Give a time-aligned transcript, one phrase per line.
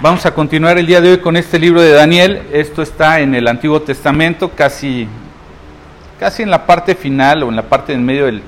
[0.00, 2.42] Vamos a continuar el día de hoy con este libro de Daniel.
[2.52, 5.08] Esto está en el Antiguo Testamento, casi,
[6.20, 8.40] casi en la parte final o en la parte en medio del,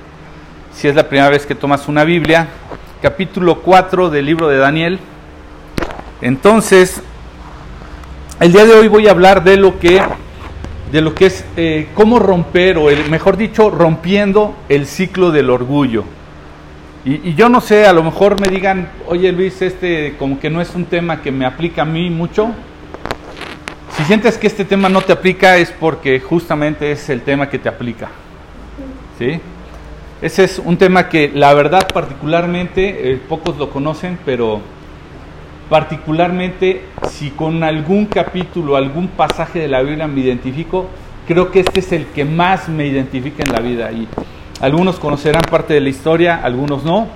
[0.73, 2.47] si es la primera vez que tomas una Biblia,
[3.03, 5.01] capítulo 4 del libro de Daniel.
[6.21, 7.03] Entonces,
[8.39, 10.01] el día de hoy voy a hablar de lo que,
[10.93, 15.51] de lo que es eh, cómo romper, o el, mejor dicho, rompiendo el ciclo del
[15.51, 16.05] orgullo.
[17.05, 20.61] Y, yo no sé, a lo mejor me digan, oye Luis, este como que no
[20.61, 22.51] es un tema que me aplica a mí mucho.
[23.97, 27.59] Si sientes que este tema no te aplica es porque justamente es el tema que
[27.59, 28.09] te aplica.
[29.19, 29.41] ¿Sí?
[30.21, 34.61] Ese es un tema que la verdad particularmente, eh, pocos lo conocen, pero
[35.71, 40.91] particularmente si con algún capítulo, algún pasaje de la Biblia me identifico,
[41.27, 43.91] creo que este es el que más me identifica en la vida.
[43.93, 44.07] Y
[44.61, 47.09] algunos conocerán parte de la historia, algunos no.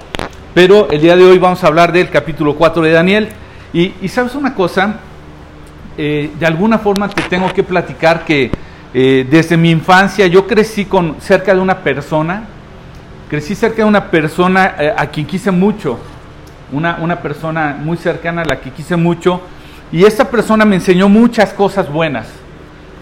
[0.54, 3.28] Pero el día de hoy vamos a hablar del capítulo 4 de Daniel.
[3.72, 5.00] Y, sabes una cosa,
[5.98, 8.50] eh, de alguna forma te tengo que platicar que
[8.94, 12.44] eh, desde mi infancia yo crecí con cerca de una persona,
[13.28, 15.98] crecí cerca de una persona eh, a quien quise mucho,
[16.70, 19.40] una, una persona muy cercana a la que quise mucho,
[19.90, 22.28] y esta persona me enseñó muchas cosas buenas,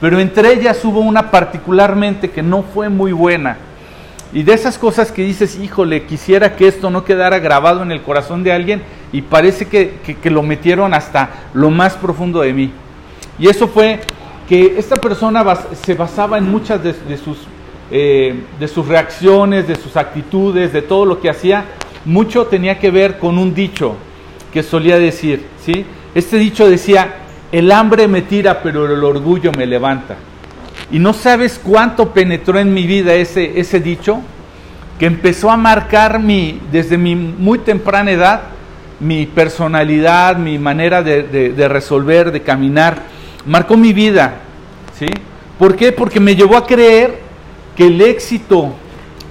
[0.01, 3.59] pero entre ellas hubo una particularmente que no fue muy buena
[4.33, 8.00] y de esas cosas que dices, híjole, quisiera que esto no quedara grabado en el
[8.00, 12.72] corazón de alguien y parece que, lo metieron hasta lo más profundo de mí.
[13.38, 14.00] Y eso fue
[14.48, 15.44] que esta persona
[15.75, 17.38] se basaba en muchas de, sus,
[17.91, 21.66] eh, de sus reacciones, de sus actitudes, de todo lo que hacía.
[22.06, 23.97] Mucho tenía que ver con un dicho
[24.50, 25.84] que solía decir, ¿sí?
[26.14, 27.16] Este dicho decía,
[27.53, 30.16] el hambre me tira, pero el orgullo me levanta.
[30.93, 34.21] Y no sabes cuánto penetró en mi vida ese, dicho,
[34.99, 38.43] que empezó a marcar mi, desde mi muy temprana edad
[39.01, 43.03] mi personalidad, mi manera de, resolver, de caminar.
[43.47, 44.34] Marcó mi vida.
[44.97, 45.07] ¿sí?
[45.59, 45.91] ¿Por qué?
[45.91, 47.19] Porque me llevó a creer
[47.77, 48.75] que el éxito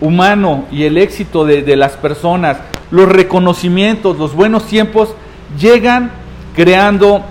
[0.01, 2.57] humano y el éxito de las personas,
[2.89, 5.15] los reconocimientos, los buenos tiempos,
[5.57, 6.11] llegan
[6.53, 7.23] creando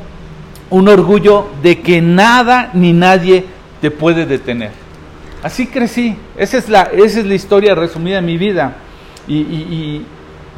[0.71, 3.44] un orgullo de que nada ni nadie
[3.80, 4.70] te puede detener.
[5.42, 6.16] Así crecí.
[6.36, 8.74] Esa es la, esa es la historia resumida de mi vida.
[9.26, 10.02] Y,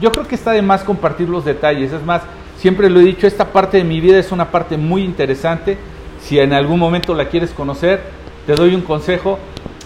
[0.01, 1.93] yo creo que está de más compartir los detalles.
[1.93, 2.23] Es más,
[2.59, 5.79] siempre lo he dicho, esta parte de mi vida es una parte muy interesante.
[6.21, 8.03] Si en algún momento la quieres conocer,
[8.45, 9.39] te doy un consejo.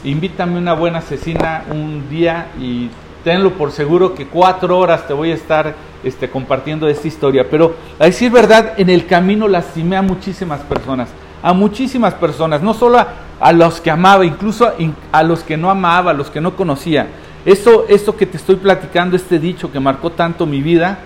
[0.05, 2.89] Invítame una buena asesina un día y
[3.25, 7.51] tenlo por seguro que cuatro horas te voy a estar este, compartiendo esta historia.
[7.51, 11.11] Pero a decir verdad, en el camino lastimé a muchísimas personas
[11.47, 13.07] a muchísimas personas, no solo a,
[13.53, 14.73] los que amaba, incluso
[15.13, 17.09] a, los que no amaba, a los que no conocía.
[17.45, 20.99] Esto, esto que te estoy platicando, este dicho que marcó tanto mi vida,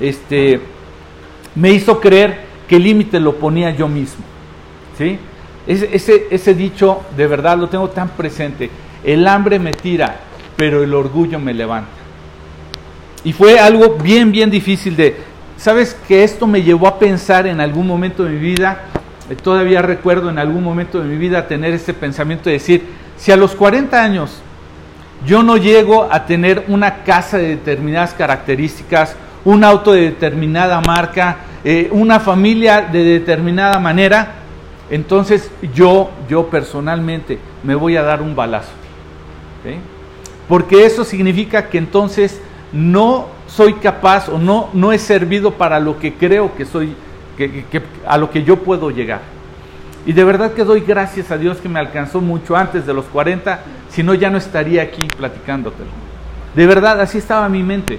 [0.00, 0.60] este,
[1.54, 4.24] me hizo creer que el límite lo ponía yo mismo.
[4.96, 5.18] ¿sí?
[5.66, 8.70] Ese, ese dicho de verdad lo tengo tan presente.
[9.04, 10.20] El hambre me tira,
[10.56, 11.90] pero el orgullo me levanta.
[13.24, 15.16] Y fue algo bien, bien difícil de,
[15.56, 18.82] ¿sabes que esto me llevó a pensar en algún momento de mi vida
[19.42, 23.36] todavía recuerdo en algún momento de mi vida tener ese pensamiento de decir, si a
[23.36, 24.42] los 40 años
[25.26, 31.38] yo no llego a tener una casa de determinadas características, un auto de determinada marca,
[31.64, 34.34] eh, una familia de determinada manera,
[34.90, 38.70] entonces yo, yo personalmente me voy a dar un balazo.
[40.48, 42.40] Porque eso significa que entonces
[42.72, 46.94] no soy capaz o no, no he servido para lo que creo que soy
[48.06, 49.20] a lo que yo puedo llegar.
[50.04, 53.04] Y de verdad que doy gracias a Dios que me alcanzó mucho antes de los
[53.06, 55.82] 40, si no ya no estaría aquí platicándote.
[56.54, 57.98] De verdad, así estaba mi mente.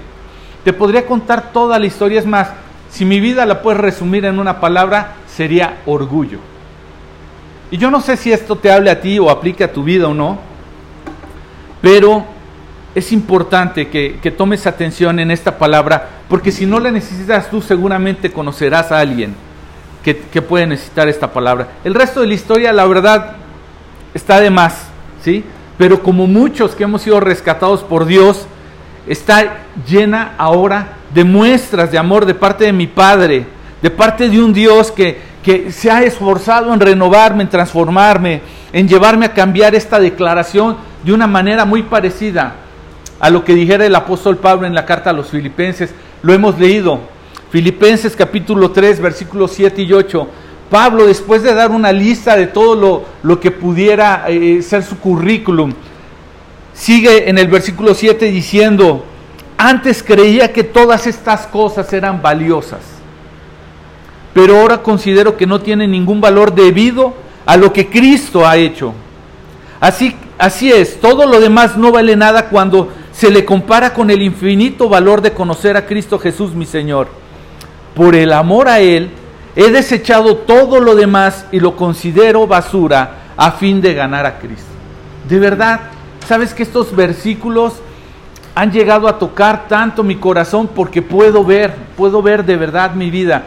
[0.64, 2.50] Te podría contar toda la historia, es más,
[2.90, 6.38] si mi vida la puedes resumir en una palabra, sería orgullo.
[7.70, 10.06] Y yo no sé si esto te hable a ti o aplique a tu vida
[10.06, 10.38] o no,
[11.82, 12.24] pero
[12.94, 18.32] es importante que, tomes atención en esta palabra, porque si no la necesitas tú seguramente
[18.32, 19.34] conocerás a alguien
[20.02, 21.68] que, puede necesitar esta palabra.
[21.82, 23.36] El resto de la historia, la verdad,
[24.12, 24.88] está de más,
[25.22, 25.42] ¿sí?
[25.78, 28.46] Pero como muchos que hemos sido rescatados por Dios,
[29.06, 33.46] está llena ahora de muestras de amor de parte de mi Padre,
[33.80, 38.86] de parte de un Dios que, que se ha esforzado en renovarme, en transformarme, en
[38.86, 42.56] llevarme a cambiar esta declaración de una manera muy parecida
[43.20, 45.94] a lo que dijera el apóstol Pablo en la carta a los filipenses.
[46.24, 47.00] Lo hemos leído.
[47.50, 50.26] Filipenses capítulo 3, versículos 7 y 8.
[50.70, 54.98] Pablo, después de dar una lista de todo lo, lo que pudiera eh, ser su
[54.98, 55.74] currículum,
[56.72, 59.04] sigue en el versículo 7 diciendo,
[59.58, 62.80] antes creía que todas estas cosas eran valiosas,
[64.32, 67.12] pero ahora considero que no tiene ningún valor debido
[67.44, 68.94] a lo que Cristo ha hecho.
[69.78, 74.22] Así, así es, todo lo demás no vale nada cuando se le compara con el
[74.22, 77.06] infinito valor de conocer a Cristo Jesús mi Señor.
[77.94, 79.10] Por el amor a Él,
[79.54, 84.66] he desechado todo lo demás y lo considero basura a fin de ganar a Cristo.
[85.28, 85.80] De verdad,
[86.26, 87.74] ¿sabes que estos versículos
[88.56, 93.10] han llegado a tocar tanto mi corazón porque puedo ver, puedo ver de verdad mi
[93.10, 93.44] vida?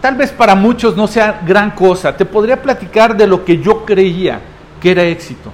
[0.00, 2.16] Tal vez para muchos no sea gran cosa.
[2.16, 4.40] Te podría platicar de lo que yo creía
[4.80, 5.52] que era éxito.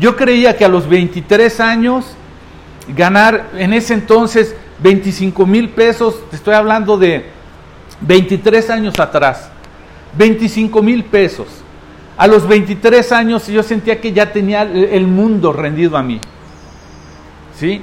[0.00, 2.16] Yo creía que a los 23 años
[2.96, 7.26] ganar en ese entonces 25 mil pesos, te estoy hablando de
[8.00, 9.50] 23 años atrás,
[10.16, 11.46] 25 mil pesos.
[12.16, 16.20] A los 23 años yo sentía que ya tenía el mundo rendido a mí.
[17.56, 17.80] ¿Sí?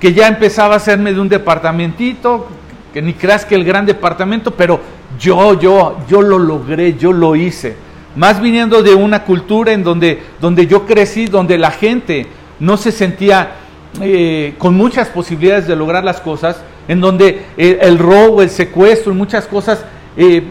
[0.00, 2.46] Que ya empezaba a hacerme de un departamentito,
[2.92, 4.80] que ni creas que el gran departamento, pero
[5.18, 7.76] yo, yo, yo lo logré, yo lo hice.
[8.14, 12.28] Más viniendo de una cultura en donde, donde yo crecí, donde la gente
[12.60, 13.56] no se sentía
[14.00, 19.12] eh, con muchas posibilidades de lograr las cosas, en donde eh, el robo, el secuestro
[19.12, 19.84] y muchas cosas
[20.16, 20.42] eh,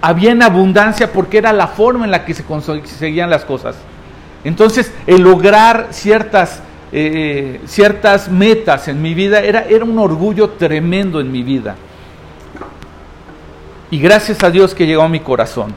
[0.00, 3.76] había en abundancia porque era la forma en la que se conseguían las cosas.
[4.44, 6.62] Entonces, el lograr ciertas,
[7.66, 11.74] ciertas metas en mi vida era, era un orgullo tremendo en mi vida.
[13.90, 15.74] Y gracias a Dios que llegó a mi corazón.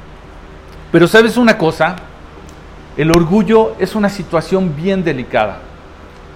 [0.91, 1.95] Pero sabes una cosa,
[2.97, 5.70] el orgullo es una situación bien delicada.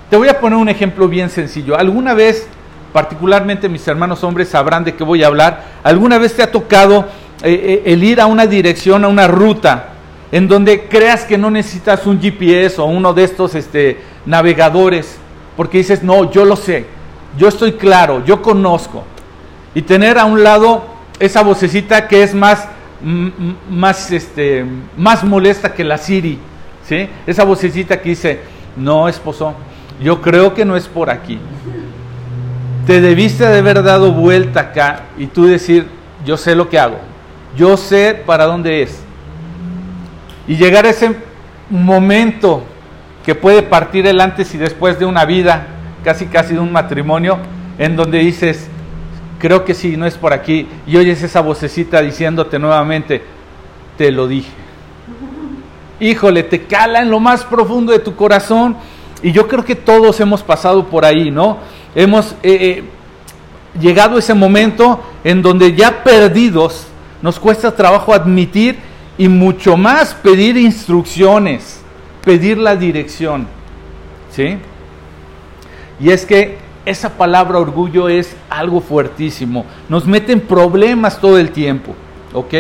[0.10, 1.76] Te voy a poner un ejemplo bien sencillo.
[1.76, 2.48] ¿Alguna vez,
[2.94, 7.06] particularmente mis hermanos hombres sabrán de qué voy a hablar, alguna vez te ha tocado
[7.44, 9.90] eh, eh, el ir a una dirección, a una ruta,
[10.32, 15.18] en donde creas que no necesitas un GPS o uno de estos este, navegadores,
[15.58, 16.86] porque dices, no, yo lo sé,
[17.38, 19.04] yo estoy claro, yo conozco.
[19.74, 20.86] Y tener a un lado
[21.20, 22.68] esa vocecita que es más,
[23.70, 24.66] más, este,
[24.98, 26.38] más molesta que la Siri,
[26.88, 27.10] ¿sí?
[27.26, 28.40] esa vocecita que dice,
[28.78, 29.56] no, esposo,
[30.02, 31.40] yo creo que no es por aquí.
[32.86, 35.88] Te debiste de haber dado vuelta acá y tú decir,
[36.26, 37.00] yo sé lo que hago,
[37.58, 39.02] yo sé para dónde es.
[40.48, 41.16] Y llegar a ese
[41.70, 42.64] momento
[43.26, 45.66] que puede partir el antes y después de una vida,
[46.04, 47.40] casi casi de un matrimonio,
[47.80, 48.68] en donde dices,
[49.40, 53.24] creo que sí, no es por aquí, y oyes esa vocecita diciéndote nuevamente,
[53.98, 54.52] te lo dije.
[56.00, 58.76] Híjole, te cala en lo más profundo de tu corazón
[59.22, 61.58] y yo creo que todos hemos pasado por ahí, ¿no?
[61.96, 62.84] Hemos eh, eh,
[63.80, 66.88] llegado a ese momento en donde ya perdidos
[67.22, 68.78] nos cuesta trabajo admitir
[69.18, 71.82] y mucho más pedir instrucciones,
[72.24, 73.48] pedir la dirección,
[74.32, 74.58] ¿sí?
[76.00, 81.52] Y es que esa palabra orgullo es algo fuertísimo, nos mete en problemas todo el
[81.52, 81.96] tiempo,
[82.34, 82.54] ¿ok?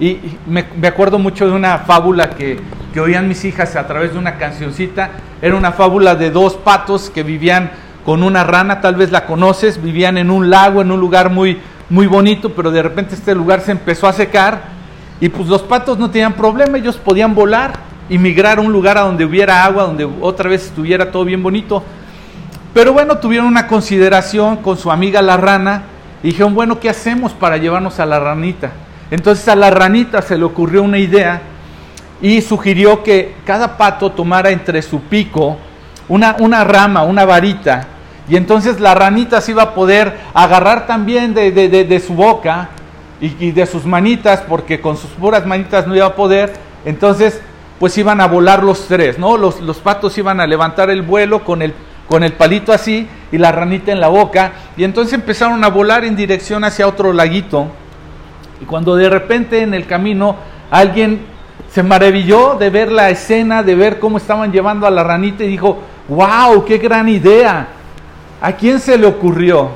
[0.00, 2.58] Y me, acuerdo mucho de una fábula que,
[2.92, 5.10] que, oían mis hijas a través de una cancioncita.
[5.42, 7.70] Era una fábula de dos patos que vivían
[8.04, 11.58] con una rana, tal vez la conoces, vivían en un lago, en un lugar muy,
[11.90, 14.62] muy bonito, pero de repente este lugar se empezó a secar
[15.20, 17.72] y pues los patos no tenían problema, ellos podían volar
[18.08, 21.42] y migrar a un lugar a donde hubiera agua, donde otra vez estuviera todo bien
[21.42, 21.82] bonito.
[22.72, 25.82] Pero bueno, tuvieron una consideración con su amiga la rana
[26.22, 28.70] y dijeron, bueno, ¿qué hacemos para llevarnos a la ranita?
[29.10, 31.42] Entonces a la ranita se le ocurrió una idea
[32.20, 35.56] y sugirió que cada pato tomara entre su pico
[36.08, 37.86] una, una rama, una varita,
[38.28, 42.70] y entonces la ranita se iba a poder agarrar también de, su boca
[43.20, 46.52] y, de sus manitas, porque con sus puras manitas no iba a poder,
[46.84, 47.40] entonces
[47.78, 49.36] pues iban a volar los tres, ¿no?
[49.36, 51.72] Los, los patos iban a levantar el vuelo con el,
[52.08, 56.04] con el palito así y la ranita en la boca, y entonces empezaron a volar
[56.04, 57.68] en dirección hacia otro laguito,
[58.60, 60.36] y cuando de repente en el camino
[60.70, 61.37] alguien
[61.72, 65.48] se maravilló de ver la escena, de ver cómo estaban llevando a la ranita y
[65.48, 67.68] dijo, wow, qué gran idea.
[68.40, 69.70] ¿A quién se le ocurrió?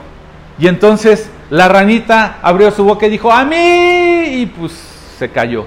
[0.59, 4.73] Y entonces la ranita abrió su boca y dijo, a mí, y pues
[5.19, 5.67] se cayó.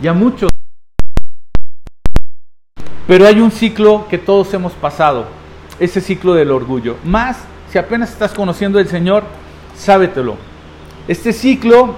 [0.00, 0.50] Y a muchos.
[3.06, 5.26] Pero hay un ciclo que todos hemos pasado,
[5.80, 6.96] ese ciclo del orgullo.
[7.04, 7.38] Más,
[7.72, 9.24] si apenas estás conociendo al Señor,
[9.74, 10.36] sábetelo
[11.08, 11.96] este ciclo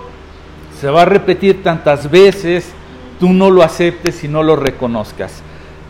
[0.80, 2.72] se va a repetir tantas veces,
[3.18, 5.42] tú no lo aceptes y no lo reconozcas.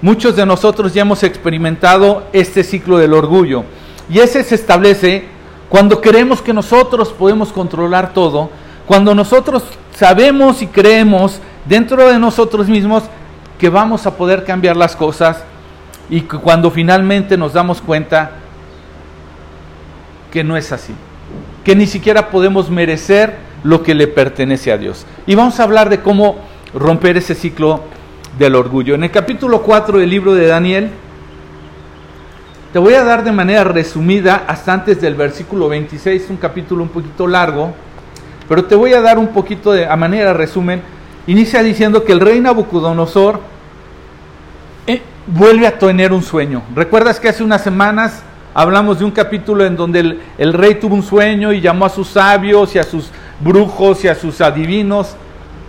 [0.03, 3.65] Muchos de nosotros ya hemos experimentado este ciclo del orgullo
[4.09, 5.27] y ese se establece
[5.69, 8.51] cuando creemos que nosotros podemos controlar todo,
[8.87, 9.63] cuando nosotros
[9.95, 13.05] sabemos y creemos dentro de nosotros mismos
[13.59, 15.45] que vamos a poder cambiar las cosas
[16.09, 18.33] y cuando finalmente nos damos cuenta
[20.33, 20.95] que no es así
[21.65, 25.07] que ni siquiera podemos merecer lo que le pertenece a Dios.
[25.27, 26.37] Y vamos a hablar de cómo
[26.75, 27.81] romper ese ciclo
[28.39, 28.95] del orgullo.
[28.95, 30.91] En el capítulo 4 del libro de Daniel,
[32.73, 36.89] te voy a dar de manera resumida hasta antes del versículo 26, un capítulo un
[36.89, 37.75] poquito largo,
[38.49, 40.81] pero te voy a dar un poquito de, a manera resumen.
[41.27, 43.41] Inicia diciendo que el rey Nabucodonosor
[44.87, 46.63] eh, vuelve a tener un sueño.
[46.75, 48.23] ¿Recuerdas que hace unas semanas
[48.55, 51.91] hablamos de un capítulo en donde el, el rey tuvo un sueño y llamó a
[51.91, 53.11] sus sabios y a sus
[53.41, 55.17] brujos y a sus adivinos?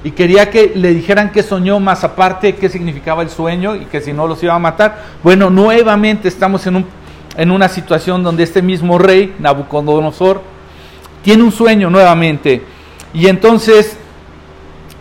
[0.04, 4.02] y quería que le dijeran qué soñó, más aparte qué significaba el sueño y que
[4.02, 5.04] si no los iba a matar.
[5.24, 6.86] Bueno, nuevamente estamos en, un,
[7.38, 10.42] en una situación donde este mismo rey, Nabucodonosor,
[11.24, 12.64] tiene un sueño nuevamente.
[13.14, 13.96] Y entonces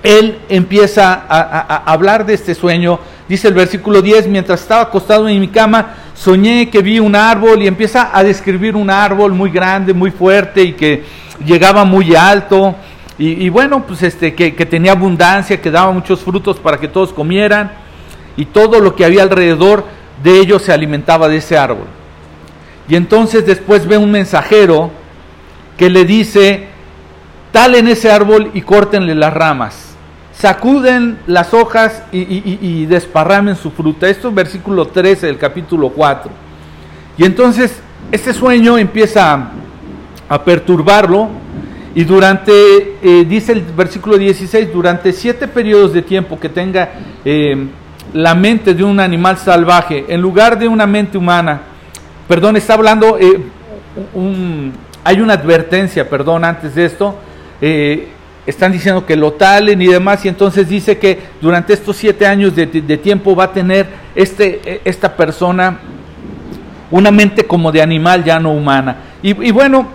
[0.03, 2.99] él empieza a, a, hablar de este sueño.
[3.27, 7.63] Dice el versículo 10, mientras estaba acostado en mi cama, soñé que vi un árbol
[7.63, 11.03] y empieza a describir un árbol muy grande, muy fuerte y que
[11.47, 12.75] llegaba muy alto.
[13.17, 17.71] Y, bueno, pues este, que, tenía abundancia, que daba muchos frutos para que todos comieran,
[18.35, 19.85] y todo lo que había alrededor
[20.23, 21.87] de ellos se alimentaba de ese árbol.
[22.89, 24.91] Y entonces después ve un mensajero
[25.77, 26.69] que le dice,
[27.53, 29.97] talen ese árbol y córtenle las ramas,
[30.41, 34.09] sacuden las hojas y, desparramen su fruta.
[34.09, 36.31] Esto es versículo 13 del capítulo 4.
[37.19, 37.79] Y entonces
[38.11, 39.51] este sueño empieza
[40.29, 41.29] a perturbarlo
[41.95, 42.53] y durante,
[43.03, 46.89] eh, dice el versículo 16, durante siete periodos de tiempo que tenga
[47.23, 47.67] eh,
[48.15, 51.61] la mente de un animal salvaje en lugar de una mente humana,
[52.27, 53.43] perdón, está hablando, eh,
[55.05, 57.17] hay una advertencia, perdón, antes de esto,
[58.47, 62.55] están diciendo que lo talen y demás, y entonces dice que durante estos siete años
[62.55, 65.79] de, tiempo va a tener este, esta persona
[66.91, 68.97] una mente como de animal ya no humana.
[69.23, 69.87] Y, y bueno,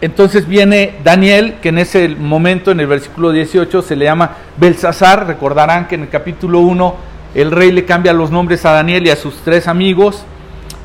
[0.00, 5.26] entonces viene Daniel, que en ese momento, en el versículo 18, se le llama Belsasar.
[5.26, 6.94] Recordarán que en el capítulo 1
[7.34, 10.24] el rey le cambia los nombres a Daniel y a sus tres amigos.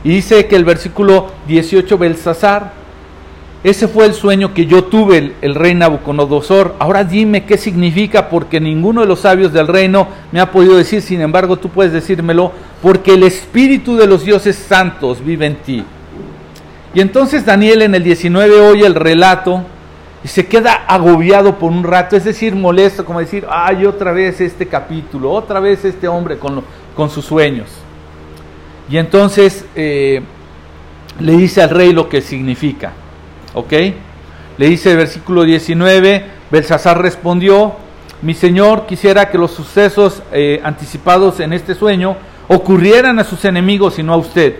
[0.03, 2.73] Y dice que el versículo 18, Belsasar,
[3.63, 6.75] ese fue el sueño que yo tuve, el, rey Nabucodonosor.
[6.79, 11.01] Ahora dime qué significa, porque ninguno de los sabios del reino me ha podido decir.
[11.03, 12.51] Sin embargo, tú puedes decírmelo,
[12.81, 15.83] porque el espíritu de los dioses santos vive en ti.
[16.93, 19.63] Y entonces Daniel en el 19 oye el relato
[20.23, 24.41] y se queda agobiado por un rato, es decir, molesto, como decir, ay, otra vez
[24.41, 26.63] este capítulo, otra vez este hombre con,
[26.95, 27.69] con sus sueños.
[28.89, 30.21] Y entonces eh,
[31.19, 32.91] le dice al rey lo que significa,
[33.53, 33.71] ¿ok?
[34.57, 37.75] Le dice el versículo 19, Belsasar respondió,
[38.21, 42.15] mi señor quisiera que los sucesos eh, anticipados en este sueño
[42.47, 44.55] ocurrieran a sus enemigos y no a usted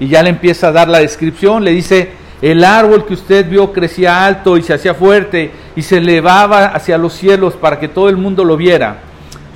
[0.00, 2.10] y ya le empieza a dar la descripción, le dice,
[2.42, 6.98] el árbol que usted vio crecía alto y se hacía fuerte y se elevaba hacia
[6.98, 8.98] los cielos para que todo el mundo lo viera,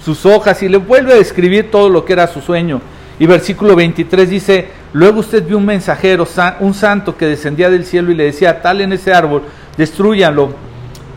[0.03, 2.81] sus hojas, y le vuelve a describir todo lo que era su sueño.
[3.19, 6.27] Y versículo 23 dice, luego usted vio un mensajero,
[6.61, 9.43] un santo que descendía del cielo y le decía, tal en ese árbol,
[9.77, 10.55] destruyanlo,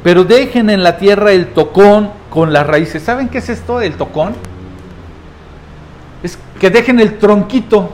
[0.04, 3.04] pero dejen en la tierra el tocón con las raíces.
[3.04, 4.34] ¿Saben qué es esto del tocón?
[6.24, 7.92] Es que dejen el tronquito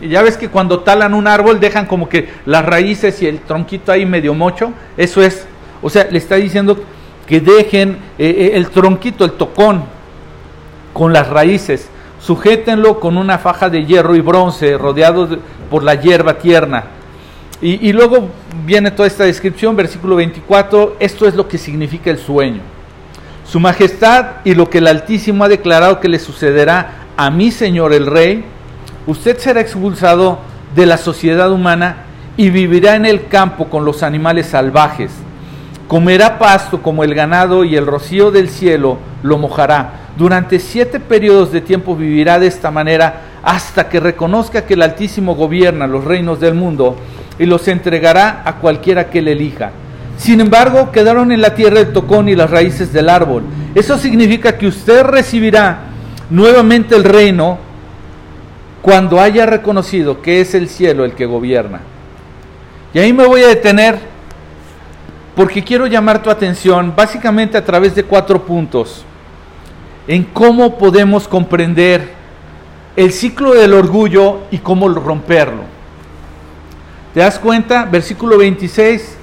[0.00, 3.40] y ya ves que cuando talan un árbol dejan como que las raíces y el
[3.40, 4.72] tronquito ahí medio mocho.
[4.96, 5.46] Eso es,
[5.82, 6.78] o sea, le está diciendo
[7.26, 9.84] que dejen eh, eh, el tronquito, el tocón,
[10.92, 11.88] con las raíces.
[12.20, 15.28] Sujétenlo con una faja de hierro y bronce rodeado
[15.70, 16.84] por la hierba tierna.
[17.62, 18.28] Y, y luego
[18.64, 22.60] viene toda esta descripción, versículo 24, esto es lo que significa el sueño.
[23.44, 27.92] Su majestad y lo que el Altísimo ha declarado que le sucederá a mi Señor
[27.92, 28.44] el Rey,
[29.06, 30.38] usted será expulsado
[30.74, 32.04] de la sociedad humana
[32.36, 35.10] y vivirá en el campo con los animales salvajes.
[35.88, 39.99] Comerá pasto como el ganado y el rocío del cielo lo mojará.
[40.16, 45.34] Durante siete periodos de tiempo vivirá de esta manera hasta que reconozca que el Altísimo
[45.34, 46.96] gobierna los reinos del mundo
[47.38, 49.70] y los entregará a cualquiera que le elija.
[50.18, 53.44] Sin embargo, quedaron en la tierra el tocón y las raíces del árbol.
[53.74, 55.84] Eso significa que usted recibirá
[56.28, 57.58] nuevamente el reino
[58.82, 61.80] cuando haya reconocido que es el cielo el que gobierna.
[62.92, 63.98] Y ahí me voy a detener
[65.34, 69.04] porque quiero llamar tu atención básicamente a través de cuatro puntos
[70.10, 72.10] en cómo podemos comprender
[72.96, 75.62] el ciclo del orgullo y cómo romperlo.
[77.14, 77.86] ¿Te das cuenta?
[77.86, 79.16] Versículo 26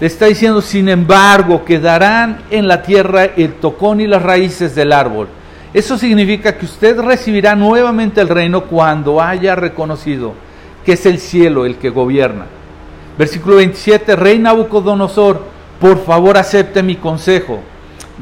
[0.00, 4.92] le está diciendo, sin embargo, quedarán en la tierra el tocón y las raíces del
[4.92, 5.28] árbol
[5.74, 10.32] eso significa que usted recibirá nuevamente el reino cuando haya reconocido
[10.86, 12.46] que es el cielo el que gobierna.
[13.18, 15.42] Versículo 27, Rey Nabucodonosor,
[15.80, 17.58] por favor acepte mi consejo.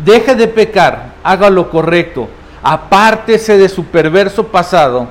[0.02, 2.28] Deje de pecar, haga lo correcto,
[2.62, 5.08] apártese de su perverso pasado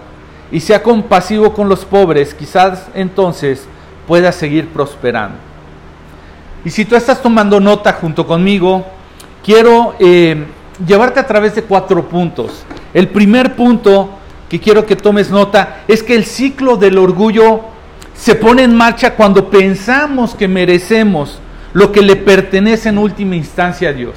[0.52, 3.68] y sea compasivo con los pobres, quizás entonces
[4.08, 5.38] pueda seguir prosperando.
[6.64, 8.86] Y si tú estás tomando nota junto conmigo,
[9.44, 10.46] quiero eh,
[10.86, 12.64] llevarte a través de cuatro puntos.
[12.94, 14.10] El primer punto
[14.50, 17.62] que quiero que tomes nota es que el ciclo del orgullo
[18.14, 21.40] se pone en marcha cuando pensamos que merecemos
[21.74, 24.16] lo que le pertenece en última instancia a Dios.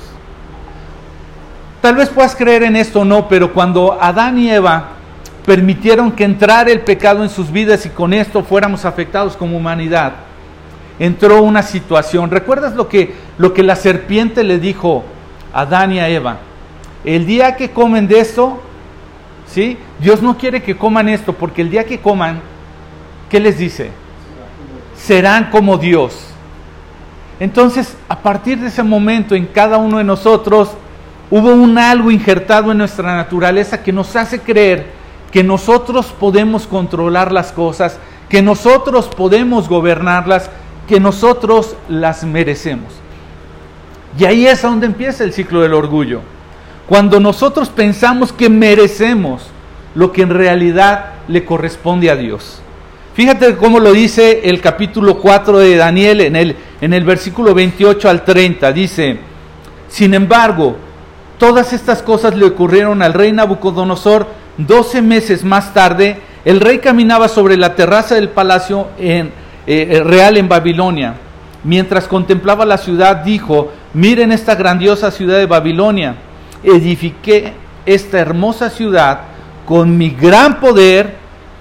[1.85, 4.93] Tal vez puedas creer en esto o no, pero cuando Adán y Eva
[5.45, 10.15] permitieron que entrara el pecado en sus vidas y con esto fuéramos afectados como humanidad,
[10.99, 12.31] entró una situación.
[12.31, 15.05] ¿Recuerdas lo que, lo que la serpiente le dijo
[15.53, 16.39] a Adán y a Eva?
[17.05, 18.63] El día que comen de esto,
[19.47, 19.77] ¿sí?
[19.99, 22.41] Dios no quiere que coman esto, porque el día que coman,
[23.29, 23.91] ¿qué les dice?
[24.97, 26.29] Serán como Dios.
[27.39, 30.79] Entonces, a partir de ese momento, en cada uno de nosotros,
[31.31, 34.87] hubo un algo injertado en nuestra naturaleza que nos hace creer
[35.33, 40.51] que nosotros podemos controlar las cosas, que nosotros podemos gobernarlas,
[40.87, 42.93] que nosotros las merecemos.
[44.19, 46.21] Y ahí es donde empieza el ciclo del orgullo.
[46.89, 49.43] Cuando nosotros pensamos que merecemos
[49.95, 52.61] lo que en realidad le corresponde a Dios.
[53.15, 58.09] Fíjate cómo lo dice el capítulo 4 de Daniel en el, en el versículo 28
[58.09, 58.73] al 30.
[58.73, 59.19] Dice,
[59.89, 60.77] sin embargo,
[61.45, 66.17] todas estas cosas le ocurrieron al rey Nabucodonosor 12 meses más tarde.
[66.43, 69.27] El rey caminaba sobre la terraza del palacio en,
[69.67, 71.17] eh, eh, real en Babilonia.
[71.63, 76.15] Mientras contemplaba la ciudad, dijo, miren esta grandiosa ciudad de Babilonia
[76.63, 77.53] edifiqué
[77.85, 79.21] esta hermosa ciudad
[79.67, 81.15] con mi gran poder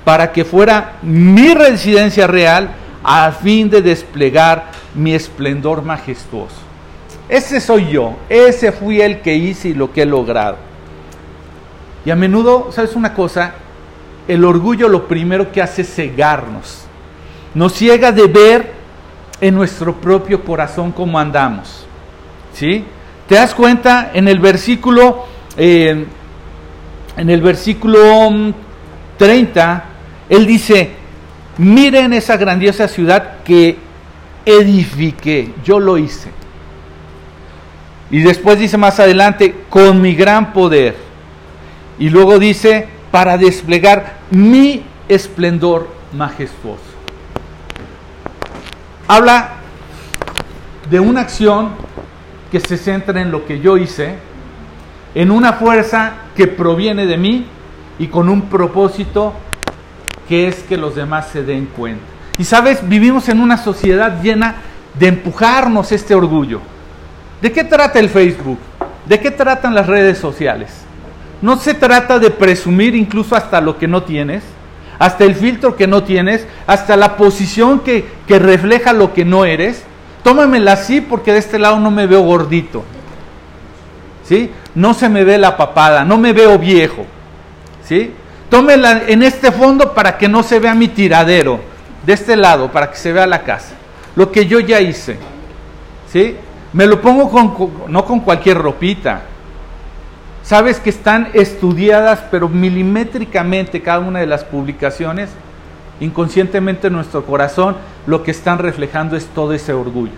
[0.05, 2.69] para que fuera mi residencia real
[3.03, 6.62] a fin de desplegar mi esplendor majestuoso.
[7.29, 10.57] Ese soy yo, ese fui el que hice y lo que he logrado.
[12.05, 13.53] Y a menudo, ¿sabes una cosa?
[14.27, 16.83] El orgullo lo primero que hace es cegarnos.
[17.53, 18.73] Nos ciega de ver
[19.39, 21.85] en nuestro propio corazón cómo andamos.
[22.53, 22.83] ¿Sí?
[23.27, 24.11] ¿Te das cuenta?
[24.13, 25.25] En el versículo,
[25.57, 26.09] en
[27.15, 28.53] el versículo
[29.17, 30.91] 30, mm, él dice,
[31.57, 33.77] miren esa grandiosa ciudad que
[34.45, 36.42] edifiqué, yo lo hice.
[38.13, 40.95] Y después dice más adelante, con mi gran poder.
[41.97, 46.83] Y luego dice, para desplegar mi esplendor majestuoso.
[49.07, 49.53] Habla
[50.91, 51.71] de una acción
[52.51, 54.13] que se centra en lo que yo hice,
[55.15, 57.47] en una fuerza que proviene de mí
[57.97, 59.33] y con un propósito
[60.29, 62.05] que es que los demás se den cuenta.
[62.37, 64.57] Y sabes, vivimos en una sociedad llena
[64.99, 66.61] de empujarnos este orgullo.
[67.43, 68.57] ¿De qué trata el Facebook?
[69.05, 70.69] ¿De qué tratan las redes sociales?
[71.41, 74.43] No se trata de presumir incluso hasta lo que no tienes,
[74.97, 79.83] hasta el filtro que no tienes, hasta la posición que, refleja lo que no eres,
[80.23, 82.85] tómamela así porque de este lado no me veo gordito.
[84.23, 84.49] ¿Sí?
[84.73, 87.05] No se me ve la papada, no me veo viejo.
[87.83, 88.13] ¿Sí?
[88.49, 91.59] Tómela en este fondo para que no se vea mi tiradero.
[92.05, 93.73] De este lado, para que se vea la casa.
[94.15, 95.17] Lo que yo ya hice.
[96.09, 96.37] ¿Sí?
[96.73, 99.21] Me lo pongo con, no con cualquier ropita.
[100.43, 105.29] Sabes que están estudiadas, pero milimétricamente cada una de las publicaciones
[105.99, 110.11] inconscientemente en nuestro corazón lo que están reflejando es todo ese orgullo.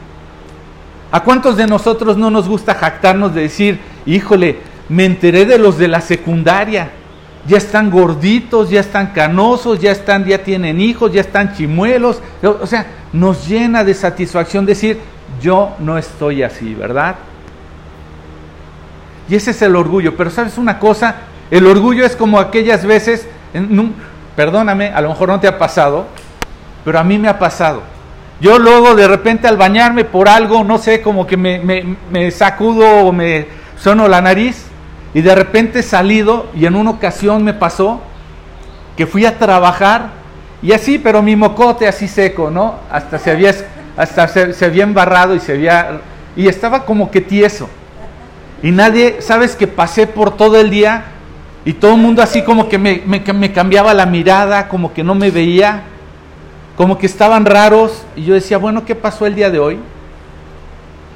[1.12, 4.58] ¿A cuántos de nosotros no nos gusta jactarnos de decir, híjole,
[4.90, 6.90] me enteré de los de la secundaria,
[7.48, 12.66] ya están gorditos, ya están canosos, ya están, ya tienen hijos, ya están chimuelos, o
[12.66, 15.00] sea, nos llena de satisfacción decir,
[15.42, 17.16] yo no estoy así, ¿verdad?
[19.28, 21.16] Y ese es el orgullo, pero sabes una cosa,
[21.52, 23.28] el orgullo es como aquellas veces,
[24.36, 26.06] perdóname, a lo mejor no te ha pasado,
[26.84, 27.82] pero a mí me ha pasado.
[28.42, 33.12] Yo luego de repente al bañarme por algo, no sé, como que me, sacudo o
[33.12, 33.48] me
[33.80, 34.66] sono la nariz
[35.14, 38.02] y de repente he salido y en una ocasión me pasó
[38.98, 40.10] que fui a trabajar
[40.62, 42.76] y así, pero mi mocote así seco, ¿no?
[42.92, 43.54] Hasta se había,
[43.98, 46.02] hasta se, había embarrado y se había...
[46.36, 47.70] y estaba como que tieso.
[48.62, 51.06] Y nadie, sabes que pasé por todo el día
[51.64, 55.16] y todo el mundo así como que me, me, cambiaba la mirada, como que no
[55.16, 55.84] me veía,
[56.76, 58.04] como que estaban raros.
[58.16, 59.80] Y yo decía, bueno, ¿qué pasó el día de hoy?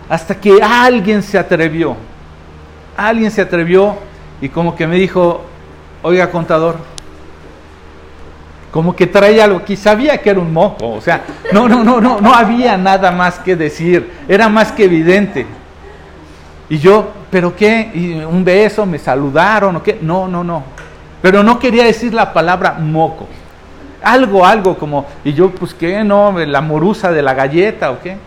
[0.09, 1.95] Hasta que alguien se atrevió,
[2.97, 3.95] alguien se atrevió
[4.41, 5.43] y como que me dijo,
[6.01, 6.77] oiga contador,
[8.71, 11.99] como que traía algo, que sabía que era un moco, o sea, no, no, no,
[11.99, 15.47] no, no había nada más que decir, era más que evidente.
[16.69, 17.89] Y yo, ¿pero qué?
[17.93, 18.85] ¿Y un beso?
[18.85, 19.97] ¿Me saludaron o qué?
[20.01, 20.63] No, no, no.
[21.21, 23.27] Pero no quería decir la palabra moco.
[24.03, 28.17] Algo, algo como, y yo, pues qué, no, la morusa de la galleta o qué.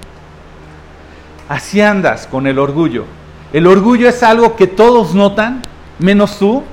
[1.48, 3.04] Así andas con el orgullo.
[3.52, 5.62] El orgullo es algo que todos notan,
[5.98, 6.64] menos tú,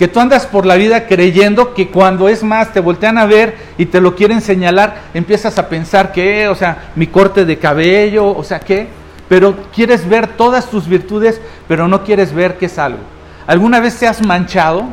[0.00, 3.54] que tú andas por la vida creyendo que cuando es más te voltean a ver
[3.76, 8.26] y te lo quieren señalar, empiezas a pensar que, o sea, mi corte de cabello,
[8.34, 8.88] o sea, ¿qué?
[9.28, 13.00] Pero quieres ver todas tus virtudes, pero no quieres ver que es algo.
[13.46, 14.84] ¿Alguna vez te has manchado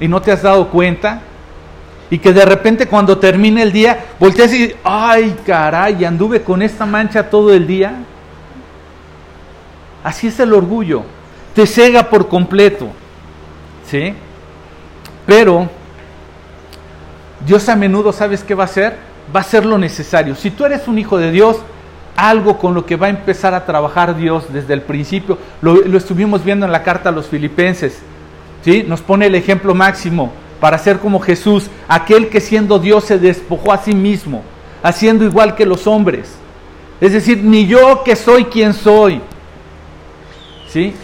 [0.00, 1.20] y no te has dado cuenta?
[2.10, 6.84] Y que de repente cuando termine el día, volteas y ay caray, anduve con esta
[6.84, 7.94] mancha todo el día.
[10.02, 11.04] Así es el orgullo,
[11.54, 12.88] te cega por completo.
[13.88, 14.12] ¿Sí?
[15.26, 15.68] Pero
[17.44, 18.96] Dios a menudo, ¿sabes qué va a hacer?
[19.34, 20.34] Va a hacer lo necesario.
[20.34, 21.58] Si tú eres un hijo de Dios,
[22.16, 26.44] algo con lo que va a empezar a trabajar Dios desde el principio, lo, estuvimos
[26.44, 27.98] viendo en la carta a los filipenses,
[28.62, 28.84] ¿sí?
[28.86, 33.72] Nos pone el ejemplo máximo para ser como Jesús, aquel que siendo Dios se despojó
[33.72, 34.42] a sí mismo,
[34.82, 36.36] haciendo igual que los hombres.
[37.00, 39.20] Es decir, ni yo que soy quien soy,
[40.68, 40.94] ¿sí?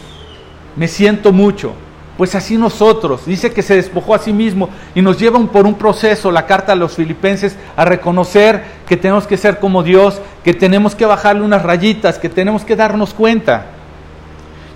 [0.75, 1.75] Me siento mucho.
[2.23, 5.75] Pues así nosotros, dice que se despojó a sí mismo y nos lleva por un
[5.75, 10.55] proceso, la carta a los filipenses, a reconocer que tenemos que ser como Dios, que
[10.55, 13.67] tenemos que bajarle unas rayitas, que tenemos que darnos cuenta.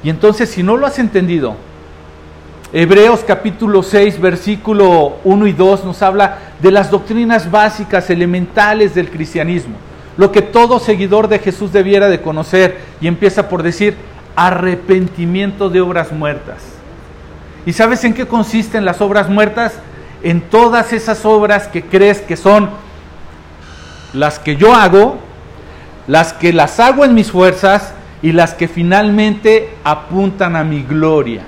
[0.03, 1.55] Y entonces, si no lo has entendido,
[2.73, 9.09] Hebreos capítulo 6, versículo 1 y 2 nos habla de las doctrinas básicas, elementales del
[9.09, 9.77] cristianismo,
[10.17, 13.95] lo que todo seguidor de Jesús debiera de conocer, y empieza por decir
[14.35, 16.77] arrepentimiento de obras muertas.
[17.67, 19.75] ¿Y sabes en qué consisten las obras muertas?
[20.23, 22.71] En todas esas obras que crees que son
[24.15, 25.19] las que yo hago,
[26.07, 31.43] las que las hago en mis fuerzas y las que finalmente apuntan a mi gloria.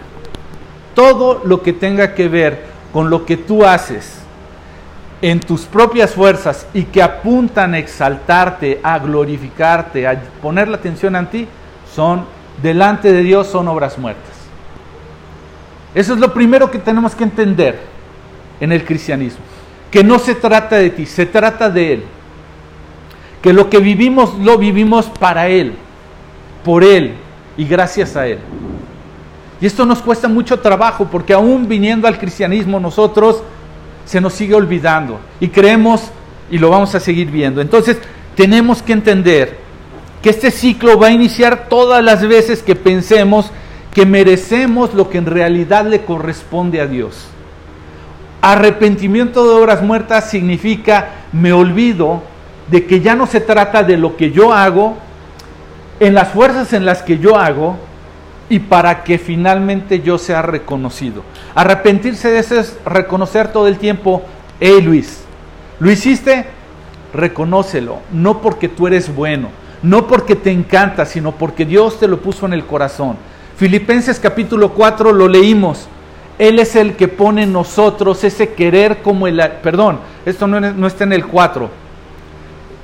[0.95, 4.19] Todo lo que tenga que ver con lo que tú haces
[5.23, 11.15] en tus propias fuerzas y que apuntan a exaltarte, a glorificarte, a poner la atención
[11.15, 11.49] en ti,
[11.95, 12.25] son
[12.61, 14.38] delante de Dios son obras muertas.
[15.99, 17.77] Eso es lo primero que tenemos que entender
[18.61, 19.41] en el cristianismo.
[19.91, 22.05] Que no se trata de ti, se trata de Él.
[23.43, 25.73] Que lo que vivimos lo vivimos para Él,
[26.65, 27.15] por Él
[27.57, 28.39] y gracias a Él.
[29.61, 33.43] Y esto nos cuesta mucho trabajo porque aún viniendo al cristianismo nosotros
[34.05, 36.13] se nos sigue olvidando y creemos
[36.49, 37.61] y lo vamos a seguir viendo.
[37.61, 37.99] Entonces
[38.37, 39.59] tenemos que entender
[40.23, 43.51] que este ciclo va a iniciar todas las veces que pensemos
[43.99, 47.27] que merecemos lo que en realidad le corresponde a Dios.
[48.41, 52.23] Arrepentimiento de obras muertas significa me olvido
[52.71, 54.97] de que ya no se trata de lo que yo hago,
[55.99, 57.77] en las fuerzas en las que yo hago,
[58.49, 61.25] y para que finalmente yo sea reconocido.
[61.57, 64.23] Arrepentirse de eso es reconocer todo el tiempo,
[64.61, 65.25] hey Luis,
[65.81, 66.47] ¿lo hiciste?
[67.13, 69.49] Reconócelo, no porque tú eres bueno,
[69.83, 73.17] no porque te encanta, sino porque Dios te lo puso en el corazón.
[73.59, 75.89] Filipenses capítulo 4 lo leímos.
[76.39, 79.43] Él es el que pone en nosotros ese querer como el...
[79.65, 81.69] Perdón, esto no, está en el 4.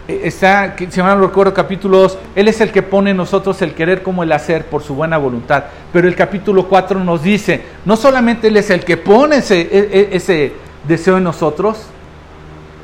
[0.08, 2.18] Eh, está, si no recuerdo, capítulo 2.
[2.34, 5.16] Él es el que pone en nosotros el querer como el hacer por su buena
[5.16, 5.62] voluntad.
[5.92, 9.78] Pero el capítulo 4 nos dice, no solamente Él es el que pone ese, e,
[9.92, 10.54] e, ese
[10.88, 11.86] deseo en nosotros,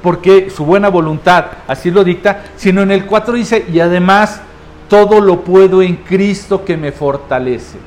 [0.01, 4.43] porque su buena voluntad así lo dicta, sino en el 4 dice, y además
[4.91, 7.79] todo lo puedo en Cristo que me fortalece.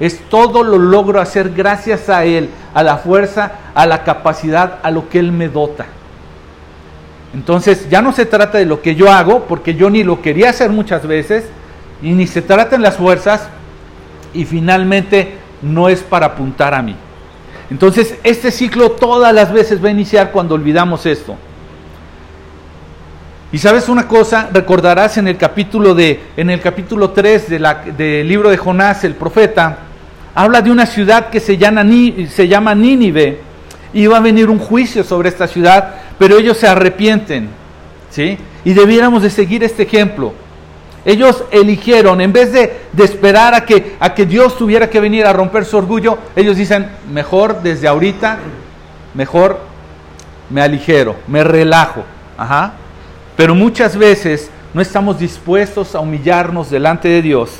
[0.00, 4.92] Es todo lo logro hacer gracias a Él, a la fuerza, a la capacidad, a
[4.92, 5.86] lo que Él me dota.
[7.34, 10.50] Entonces ya no se trata de lo que yo hago, porque yo ni lo quería
[10.50, 11.44] hacer muchas veces,
[12.00, 13.48] y ni se trata en las fuerzas,
[14.32, 16.94] y finalmente no es para apuntar a mí.
[17.68, 21.34] Entonces este ciclo todas las veces va a iniciar cuando olvidamos esto.
[23.50, 27.74] Y sabes una cosa, recordarás en el capítulo de en el capítulo 3 de la,
[27.76, 29.78] del libro de Jonás, el profeta,
[30.34, 31.82] habla de una ciudad que se llama,
[32.28, 33.40] se llama Nínive
[33.94, 37.48] y va a venir un juicio sobre esta ciudad, pero ellos se arrepienten,
[38.10, 38.36] ¿sí?
[38.66, 40.34] Y debiéramos de seguir este ejemplo.
[41.06, 45.24] Ellos eligieron, en vez de, de, esperar a que, a que Dios tuviera que venir
[45.24, 48.40] a romper su orgullo, ellos dicen, mejor desde ahorita,
[49.14, 49.58] mejor
[50.50, 52.04] me aligero, me relajo.
[52.36, 52.74] Ajá.
[53.38, 57.50] Pero muchas veces no estamos dispuestos a humillarnos delante de Dios.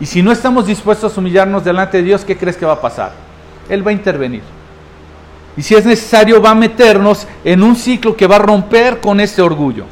[0.00, 2.80] Y si no estamos dispuestos a humillarnos delante de Dios, ¿qué crees que va a
[2.80, 3.12] pasar?
[3.68, 4.40] Él va a intervenir.
[5.54, 9.20] Y si es necesario va a meternos en un ciclo que va a romper con
[9.20, 9.84] ese orgullo.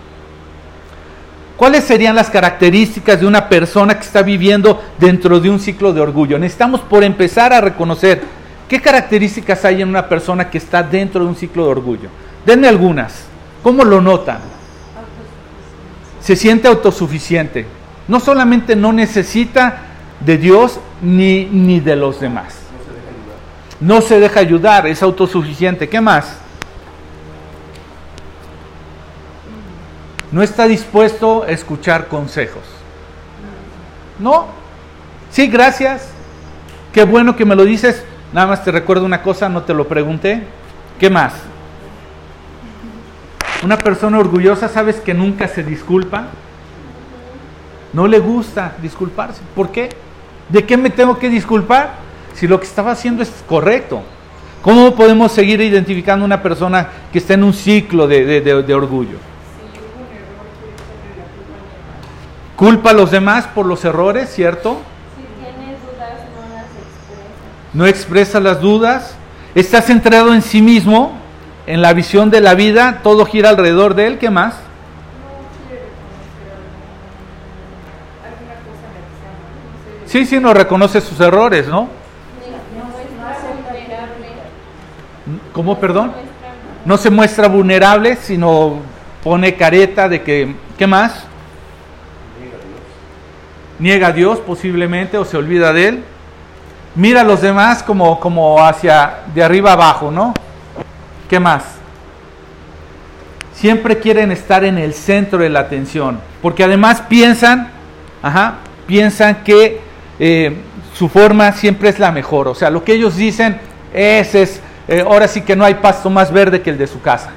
[1.58, 6.00] ¿Cuáles serían las características de una persona que está viviendo dentro de un ciclo de
[6.00, 6.38] orgullo?
[6.38, 8.22] Necesitamos por empezar a reconocer
[8.70, 12.08] qué características hay en una persona que está dentro de un ciclo de orgullo.
[12.46, 13.33] Denme algunas.
[13.64, 14.38] ¿Cómo lo notan?
[16.20, 17.66] Se siente autosuficiente.
[18.06, 19.78] No solamente no necesita
[20.20, 22.54] de Dios ni, ni de los demás.
[23.80, 25.88] No se deja ayudar, es autosuficiente.
[25.88, 26.36] ¿Qué más?
[30.34, 32.64] no está dispuesto a escuchar consejos.
[34.18, 34.46] No.
[35.30, 36.08] Sí, gracias.
[36.92, 38.04] Qué bueno que me lo dices.
[38.32, 40.42] Nada más te recuerdo una cosa, no te lo pregunté.
[40.98, 41.34] ¿Qué más?
[43.62, 46.26] Una persona orgullosa, ¿sabes que nunca se disculpa?
[47.92, 49.40] No le gusta disculparse.
[49.54, 49.90] ¿Por qué?
[50.48, 51.94] ¿De qué me tengo que disculpar?
[52.34, 54.02] Si lo que estaba haciendo es correcto.
[54.62, 59.18] ¿Cómo podemos seguir identificando una persona que está en un ciclo de, de orgullo?
[62.56, 64.80] Culpa a los demás por los errores, ¿cierto?
[67.72, 68.40] No expresa.
[68.40, 69.16] Las dudas.
[69.54, 71.12] Está centrado en sí mismo,
[71.66, 73.00] en la visión de la vida.
[73.02, 74.18] Todo gira alrededor de él.
[74.18, 74.54] ¿Qué más?
[80.06, 81.88] Sí, sí, no reconoce sus errores, ¿no?
[85.52, 86.12] ¿Cómo, perdón?
[86.84, 88.80] No se muestra vulnerable, sino
[89.22, 91.24] pone careta de que, ¿qué más?
[93.78, 96.04] Niega a Dios posiblemente o se olvida de él.
[96.94, 100.34] Mira a los demás como, como hacia de arriba abajo, ¿no?
[101.28, 101.64] ¿Qué más?
[103.54, 107.70] Siempre quieren estar en el centro de la atención, porque además piensan,
[108.22, 108.56] ajá,
[108.86, 109.80] piensan que
[110.18, 110.56] eh,
[110.94, 112.48] su forma siempre es la mejor.
[112.48, 113.58] O sea, lo que ellos dicen,
[113.92, 117.00] ese es, eh, ahora sí que no hay pasto más verde que el de su
[117.00, 117.30] casa.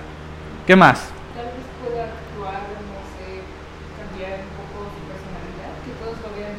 [0.66, 1.00] ¿Qué más?
[1.36, 3.42] Tal vez pueda actuar, no sé,
[3.98, 6.58] cambiar un poco su personalidad, que todos lo vean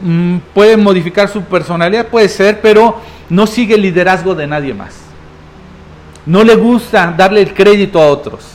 [0.00, 0.40] diferente.
[0.40, 5.09] Mm, puede modificar su personalidad, puede ser, pero no sigue el liderazgo de nadie más.
[6.26, 8.46] No le gusta darle el crédito a otros.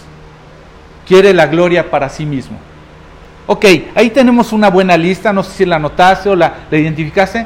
[1.08, 2.58] Quiere la gloria para sí mismo.
[3.48, 7.46] Ok, ahí tenemos una buena lista, no sé si la notaste o la, identificaste,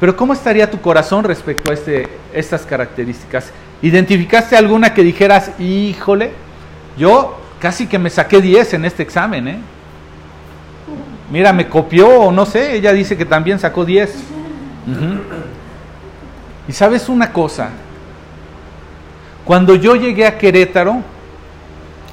[0.00, 3.52] pero ¿cómo estaría tu corazón respecto a este, estas características?
[3.80, 6.32] ¿Identificaste alguna que dijeras, híjole,
[6.96, 9.58] yo casi que me saqué 10 en este examen, ¿eh?
[11.30, 14.10] Mira, me copió o no sé, ella dice que también sacó 10.
[14.10, 15.20] Ujú.
[16.66, 17.70] Y sabes una cosa,
[19.48, 20.98] cuando yo llegué a Querétaro,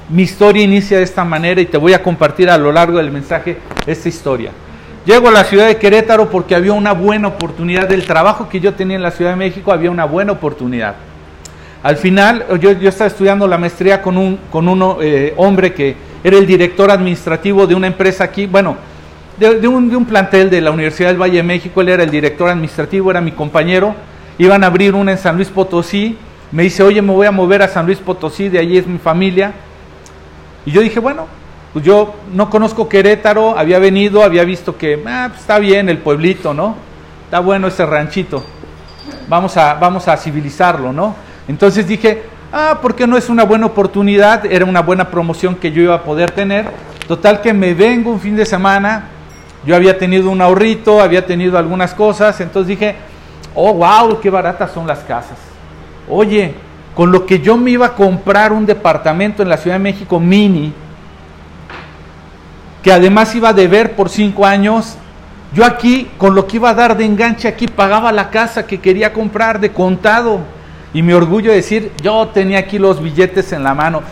[0.08, 3.10] mi historia inicia de esta manera y te voy a compartir a lo largo del
[3.10, 4.52] mensaje esta historia.
[5.04, 8.72] Llego a la ciudad de Querétaro porque había una buena oportunidad del trabajo que yo
[8.72, 10.94] tenía en la Ciudad de México, había una buena oportunidad.
[11.82, 15.94] Al final, yo, estaba estudiando la maestría con un, con un eh, hombre que
[16.24, 18.78] era el director administrativo de una empresa aquí, bueno,
[19.36, 22.02] de, de un, de un plantel de la Universidad del Valle de México, él era
[22.02, 23.94] el director administrativo, era mi compañero,
[24.38, 26.16] iban a abrir una en San Luis Potosí,
[26.52, 28.98] me dice, oye, me voy a mover a San Luis Potosí, de allí es mi
[28.98, 29.52] familia.
[30.64, 31.26] Y yo dije, bueno,
[31.72, 35.98] pues yo no conozco Querétaro, había venido, había visto que ah, pues está bien el
[35.98, 36.76] pueblito, ¿no?
[37.24, 38.44] Está bueno ese ranchito.
[39.28, 41.14] Vamos a, vamos a civilizarlo, ¿no?
[41.48, 44.46] Entonces dije, ah, ¿por qué no es una buena oportunidad?
[44.46, 46.66] Era una buena promoción que yo iba a poder tener.
[47.06, 49.08] Total que me vengo un fin de semana,
[49.64, 52.96] yo había tenido un ahorrito, había tenido algunas cosas, entonces dije,
[53.54, 55.45] oh, wow, qué baratas son las casas.
[56.08, 56.54] Oye,
[56.94, 60.18] con lo que yo me iba a comprar un departamento en la Ciudad de México
[60.18, 60.72] mini,
[62.82, 64.96] que además iba a deber por cinco años,
[65.52, 68.80] yo aquí, con lo que iba a dar de enganche aquí, pagaba la casa que
[68.80, 70.40] quería comprar de contado.
[70.92, 74.02] Y mi orgullo de decir, yo tenía aquí los billetes en la mano.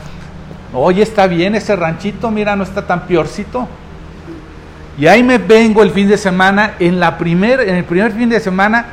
[0.72, 3.68] Oye, está bien ese ranchito, mira, no está tan peorcito.
[4.98, 8.28] Y ahí me vengo el fin de semana, en, la primer, en el primer fin
[8.28, 8.86] de semana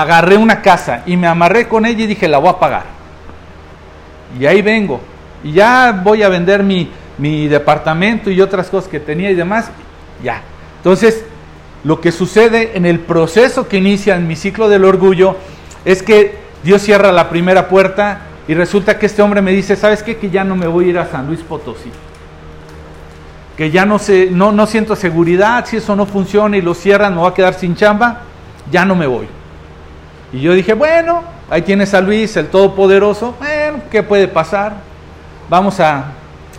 [0.00, 2.84] agarré una casa y me amarré con ella y dije, la voy a pagar.
[4.40, 5.00] Y ahí vengo.
[5.44, 6.88] Y ya voy a vender mi,
[7.46, 9.70] departamento y otras cosas que tenía y demás.
[10.24, 10.40] Ya.
[10.78, 11.24] Entonces,
[11.84, 15.36] lo que sucede en el proceso que inicia en mi ciclo del orgullo
[15.84, 20.02] es que Dios cierra la primera puerta y resulta que este hombre me dice, ¿sabes
[20.02, 20.16] qué?
[20.16, 21.90] Que ya no me voy a ir a San Luis Potosí.
[23.58, 27.14] Que ya no, sé, no, no siento seguridad, si eso no funciona y lo cierran,
[27.14, 28.22] me voy a quedar sin chamba,
[28.70, 29.28] ya no me voy.
[30.32, 34.74] Y yo dije, bueno, ahí tienes a Luis, el Todopoderoso, bueno, ¿qué puede pasar?
[35.50, 36.12] Vamos a,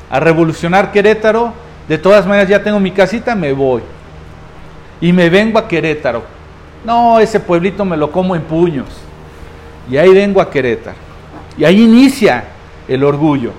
[0.09, 1.53] a revolucionar Querétaro,
[1.87, 3.81] de todas maneras ya tengo mi casita, me voy.
[5.01, 6.23] Y me vengo a Querétaro.
[6.85, 8.87] No, ese pueblito me lo como en puños.
[9.89, 10.97] Y ahí vengo a Querétaro.
[11.57, 12.43] Y ahí inicia
[12.87, 13.51] el orgullo.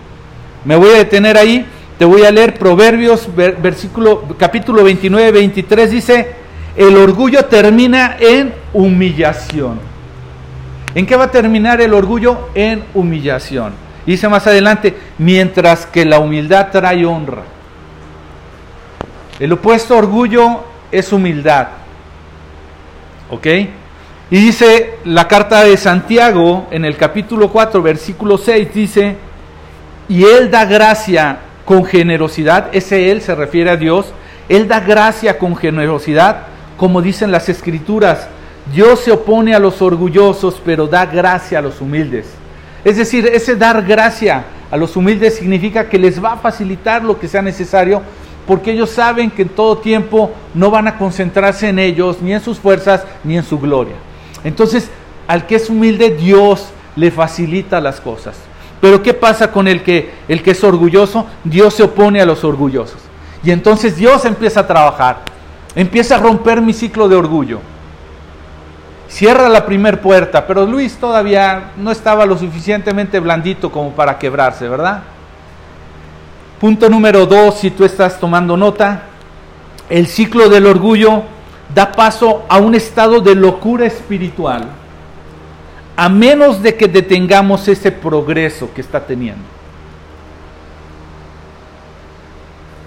[0.64, 1.66] Me voy a detener ahí,
[1.98, 6.28] te voy a leer Proverbios, versículo, capítulo 29, 23, dice,
[6.76, 9.93] el orgullo termina en humillación.
[10.94, 12.48] ¿En qué va a terminar el orgullo?
[12.54, 13.72] En humillación.
[14.06, 17.42] Dice más adelante, mientras que la humildad trae honra.
[19.40, 21.68] El opuesto orgullo es humildad.
[23.30, 23.46] ¿Ok?
[24.30, 29.16] Y dice la carta de Santiago en el capítulo 4, versículo 6, dice,
[30.08, 34.12] y Él da gracia con generosidad, ese Él se refiere a Dios,
[34.48, 36.42] Él da gracia con generosidad,
[36.76, 38.28] como dicen las escrituras,
[38.72, 42.26] Dios se opone a los orgullosos, pero da gracia a los humildes.
[42.84, 47.18] Es decir, ese dar gracia a los humildes significa que les va a facilitar lo
[47.18, 48.02] que sea necesario,
[48.46, 52.40] porque ellos saben que en todo tiempo no van a concentrarse en ellos, ni en
[52.40, 53.96] sus fuerzas, ni en su gloria.
[54.44, 54.90] Entonces,
[55.26, 58.36] al que es humilde, Dios le facilita las cosas.
[58.80, 61.26] Pero ¿qué pasa con el que, el que es orgulloso?
[61.42, 63.00] Dios se opone a los orgullosos.
[63.42, 65.22] Y entonces Dios empieza a trabajar,
[65.74, 67.60] empieza a romper mi ciclo de orgullo.
[69.14, 74.68] Cierra la primer puerta, pero Luis todavía no estaba lo suficientemente blandito como para quebrarse,
[74.68, 75.04] ¿verdad?
[76.58, 79.02] Punto número dos, si tú estás tomando nota,
[79.88, 81.22] el ciclo del orgullo
[81.72, 84.66] da paso a un estado de locura espiritual
[85.94, 89.44] a menos de que detengamos ese progreso que está teniendo.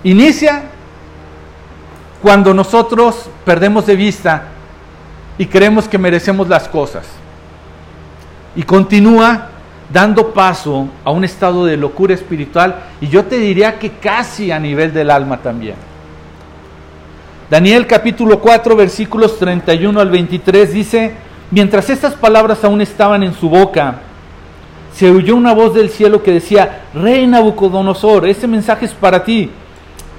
[0.03, 0.63] Inicia
[2.21, 4.56] cuando nosotros perdemos de vista
[5.37, 7.05] y creemos que merecemos las cosas.
[8.55, 9.49] Y continúa
[9.91, 14.59] dando paso a un estado de locura espiritual y yo te diría que casi a
[14.59, 15.75] nivel del alma también.
[17.49, 21.15] Daniel capítulo 4 versículos 31 al 23 dice,
[21.49, 24.01] Mientras estas palabras aún estaban en su boca,
[24.93, 29.49] se oyó una voz del cielo que decía, Rey Nabucodonosor, este mensaje es para ti.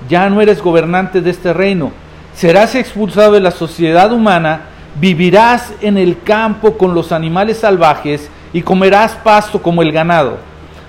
[0.09, 1.93] Ya no eres gobernante de este reino.
[2.35, 4.63] Serás expulsado de la sociedad humana,
[5.01, 10.39] vivirás en el campo con los animales salvajes y comerás pasto como el ganado.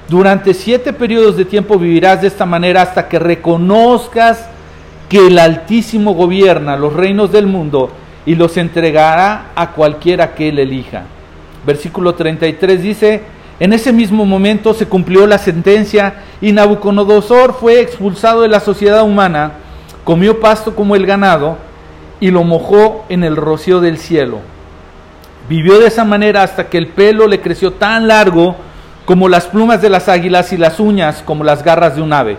[0.08, 4.48] Durante siete periodos de tiempo vivirás de esta manera hasta que reconozcas
[5.08, 7.92] que el Altísimo gobierna los reinos del mundo
[8.26, 11.04] y los entregará a cualquiera que él elija.
[11.66, 13.24] Versículo 33 dice,
[13.60, 19.04] en ese mismo momento se cumplió la sentencia y Nabucodonosor fue expulsado de la sociedad
[19.04, 19.52] humana,
[20.04, 21.69] comió pasto como el ganado
[22.20, 24.40] y lo mojó en el rocío del cielo.
[25.48, 28.56] Vivió de esa manera hasta que el pelo le creció tan largo
[29.06, 32.38] como las plumas de las águilas y las uñas como las garras de un ave.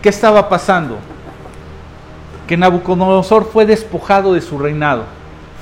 [0.00, 0.96] ¿Qué estaba pasando?
[2.50, 5.04] que Nabucodonosor fue despojado de su reinado,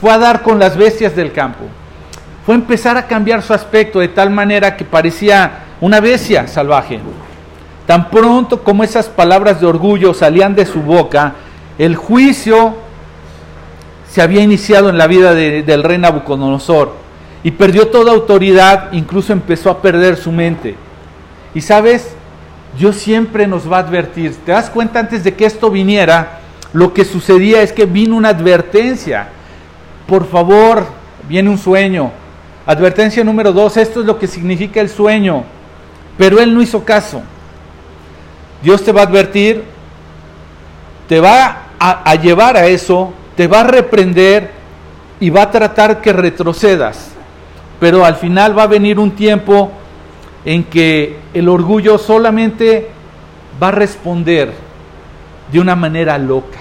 [0.01, 1.65] fue a dar con las bestias del campo,
[2.47, 6.99] fue a empezar a cambiar su aspecto de tal manera que parecía una bestia salvaje.
[7.89, 11.35] Tan pronto como esas palabras de orgullo salían de su boca,
[11.79, 12.77] el juicio
[14.09, 16.95] se había iniciado en la vida del rey Nabucodonosor
[17.43, 20.77] y perdió toda autoridad, incluso empezó a perder su mente.
[21.53, 22.15] Y sabes,
[22.79, 24.37] Dios siempre nos va a advertir.
[24.45, 26.39] ¿Te das cuenta antes de que esto viniera?
[26.73, 29.29] lo que sucedía es que vino una advertencia.
[30.07, 30.87] Por favor,
[31.29, 32.11] viene un sueño.
[32.67, 35.45] Advertencia número dos, esto es lo que significa el sueño.
[36.17, 37.23] Pero él no hizo caso.
[38.63, 39.63] Dios te va a advertir,
[41.09, 44.51] te va a, llevar a eso, te va a reprender
[45.21, 47.13] y va a tratar que retrocedas.
[47.79, 49.71] Pero al final va a venir un tiempo
[50.45, 52.89] en que el orgullo solamente
[53.63, 54.53] va a responder
[55.53, 56.59] de una manera loca.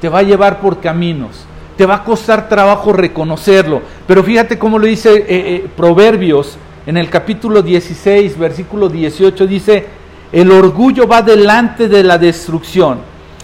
[0.00, 1.46] Te va a llevar por caminos.
[1.76, 3.80] Te va a costar trabajo reconocerlo.
[4.06, 9.46] Pero fíjate cómo lo dice eh, eh, Proverbios en el capítulo 16, versículo 18.
[9.46, 9.86] Dice,
[10.32, 13.00] el orgullo va delante de la destrucción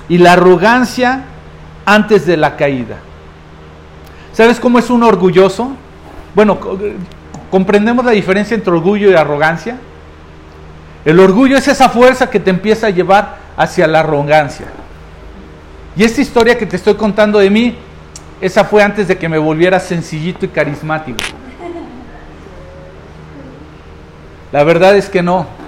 [0.09, 1.23] y la arrogancia
[1.85, 2.97] antes de la caída.
[4.33, 5.73] ¿Sabes cómo es un orgulloso?
[6.35, 6.59] Bueno,
[7.51, 9.77] ¿comprendemos la diferencia entre orgullo y arrogancia?
[11.05, 14.67] El orgullo es esa fuerza que te empieza a llevar hacia la arrogancia.
[15.95, 17.77] Y esta historia que te estoy contando de mí,
[18.41, 21.19] esa fue antes de que me volviera sencillito y carismático.
[24.53, 25.59] La verdad es que no.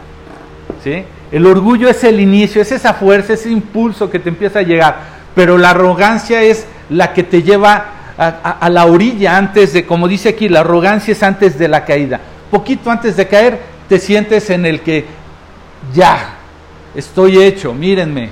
[0.82, 1.04] ¿sí?
[1.32, 4.98] El orgullo es el inicio, es esa fuerza, ese impulso que te empieza a llegar.
[5.34, 7.86] Pero la arrogancia es la que te lleva
[8.18, 12.20] a, la orilla antes de, como dice aquí, la arrogancia es antes de la caída.
[12.50, 15.06] Poquito antes de caer, te sientes en el que
[15.94, 16.34] ya,
[16.94, 18.30] estoy hecho, mírenme,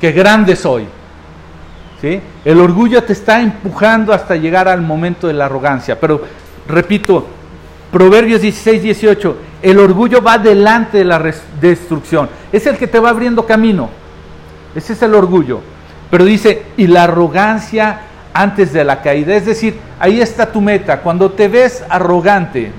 [0.00, 0.84] qué grande soy.
[2.00, 2.20] ¿sí?
[2.44, 5.98] El orgullo te está empujando hasta llegar al momento de la arrogancia.
[5.98, 6.22] Pero,
[6.68, 7.26] repito,
[7.90, 9.36] Proverbios 16, 18,
[9.70, 11.20] el orgullo va delante de la
[11.60, 12.28] destrucción.
[12.52, 13.90] Es el que te va abriendo camino.
[14.76, 15.60] Ese es el orgullo.
[16.08, 18.02] Pero dice, y la arrogancia
[18.32, 19.34] antes de la caída.
[19.34, 21.00] Es decir, ahí está tu meta.
[21.00, 22.70] Cuando te ves arrogante,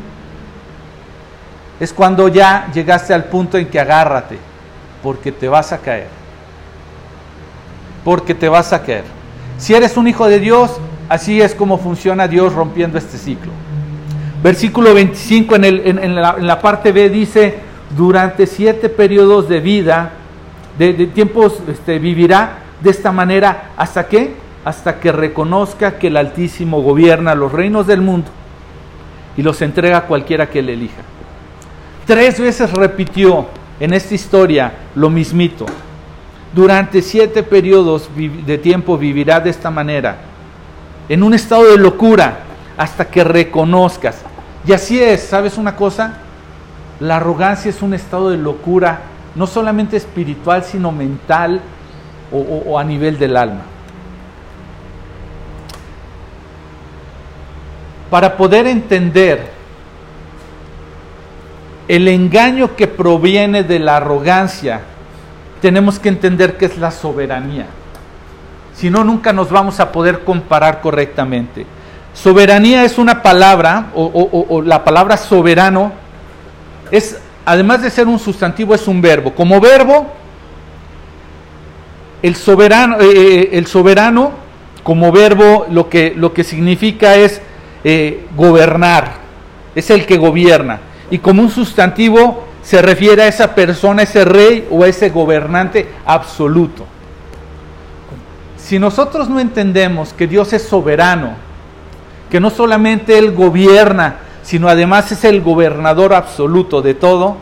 [1.77, 4.37] es cuando ya llegaste al punto en que agárrate,
[5.03, 6.07] porque te vas a caer.
[8.05, 9.03] Porque te vas a caer.
[9.57, 10.71] Si eres un hijo de Dios,
[11.09, 13.51] así es como funciona Dios rompiendo este ciclo.
[14.41, 17.55] Versículo 25 en, el, en, la, parte B dice,
[17.95, 20.11] durante siete periodos de vida,
[20.77, 24.35] de, tiempos, este, vivirá de esta manera, ¿hasta qué?
[24.63, 28.29] Hasta que reconozca que el Altísimo gobierna los reinos del mundo
[29.35, 31.01] y los entrega a cualquiera que le elija.
[32.05, 33.47] Tres veces repitió
[33.79, 35.65] en esta historia lo mismito.
[36.53, 40.17] Durante siete periodos de tiempo vivirá de esta manera,
[41.09, 42.46] en un estado de locura,
[42.77, 44.21] hasta que reconozcas.
[44.65, 46.17] Y así es, ¿sabes una cosa?
[46.99, 49.01] La arrogancia es un estado de locura,
[49.35, 51.61] no solamente espiritual, sino mental
[52.31, 53.61] o, a nivel del alma.
[58.09, 59.51] Para poder entender
[61.87, 64.81] el engaño que proviene de la arrogancia,
[65.61, 67.67] tenemos que entender que es la soberanía.
[68.73, 71.65] Si no, nunca nos vamos a poder comparar correctamente.
[72.21, 75.91] Soberanía es una palabra, o, la palabra soberano,
[76.89, 79.35] es, además de ser un sustantivo, es un verbo.
[79.35, 80.07] Como verbo,
[82.23, 84.31] el soberano, eh, eh, el soberano
[84.81, 87.39] como verbo lo que, lo que significa es
[87.83, 89.11] eh, gobernar,
[89.75, 90.79] es el que gobierna
[91.11, 96.85] y como un sustantivo se refiere a esa persona, ese rey o ese gobernante absoluto.
[98.57, 101.46] Si nosotros no entendemos que Dios es soberano,
[102.29, 107.37] que no solamente Él gobierna, sino además es el gobernador absoluto de todo,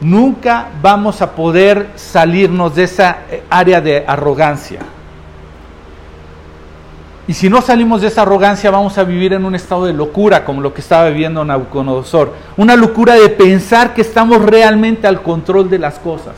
[0.00, 4.80] nunca vamos a poder salirnos de esa área de arrogancia.
[7.28, 10.44] Y si no salimos de esa arrogancia, vamos a vivir en un estado de locura,
[10.44, 12.32] como lo que estaba viviendo Nabucodonosor.
[12.56, 16.34] Una locura de pensar que estamos realmente al control de las cosas.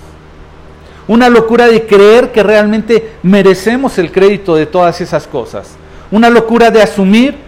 [1.07, 5.77] Una locura de creer que realmente merecemos el crédito de todas esas cosas.
[6.11, 7.47] Una locura de asumir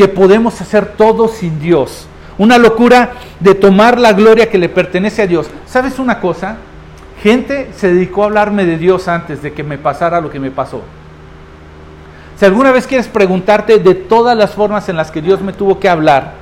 [0.00, 2.06] que podemos hacer todo sin Dios.
[2.38, 5.50] Una locura de tomar la gloria que le pertenece a Dios.
[5.66, 6.56] ¿Sabes una cosa?
[7.22, 10.50] Gente se dedicó a hablarme de Dios antes de que me pasara lo que me
[10.50, 10.80] pasó.
[12.38, 15.78] Si alguna vez quieres preguntarte de todas las formas en las que Dios me tuvo
[15.78, 16.32] que hablar,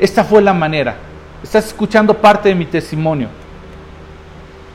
[0.00, 0.96] esta fue la manera.
[1.44, 3.28] Estás escuchando parte de mi testimonio.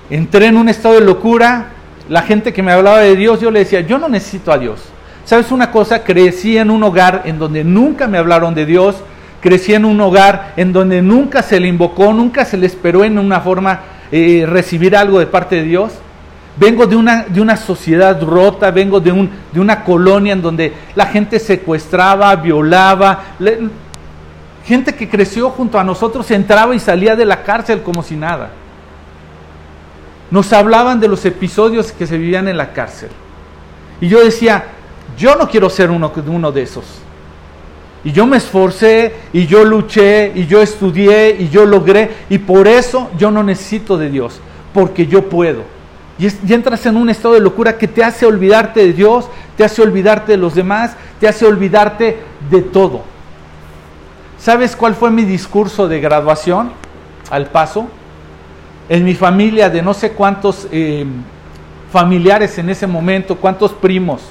[0.10, 1.72] Entré en un estado de locura.
[2.08, 4.80] La gente que me hablaba de Dios, yo le decía, yo no necesito a Dios.
[5.28, 6.06] ¿Sabes una cosa?
[6.06, 8.96] Crecí en un hogar en donde nunca me hablaron de Dios.
[9.42, 13.20] Crecí en un hogar en donde nunca se le invocó, nunca se le esperó en
[13.20, 15.92] una forma eh, recibir algo de parte de Dios.
[16.56, 20.72] Vengo de una, de una sociedad rota, vengo de, un, de una colonia en donde
[20.96, 23.24] la gente secuestraba, violaba.
[24.66, 28.52] gente que creció junto a nosotros entraba y salía de la cárcel como si nada.
[30.32, 33.10] Nos hablaban de los episodios que se vivían en la cárcel.
[34.00, 34.64] Y yo decía,
[35.18, 36.86] yo no quiero ser uno, de esos.
[38.04, 42.68] Y yo me esforcé, y yo luché, y yo estudié, y yo logré, y por
[42.68, 44.40] eso yo no necesito de Dios,
[44.74, 45.64] porque yo puedo.
[46.20, 49.82] Y, entras en un estado de locura que te hace olvidarte de Dios, te hace
[49.82, 52.18] olvidarte de los demás, te hace olvidarte
[52.50, 53.02] de todo.
[54.40, 56.72] ¿Sabes cuál fue mi discurso de graduación
[57.32, 57.88] al paso?
[58.88, 61.06] En mi familia de no sé cuántos eh,
[61.92, 64.22] familiares en ese momento, cuántos primos,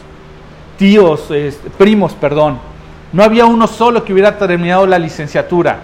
[0.77, 1.29] tíos,
[1.79, 2.59] primos, perdón.
[3.12, 5.79] No había uno solo que hubiera terminado la licenciatura.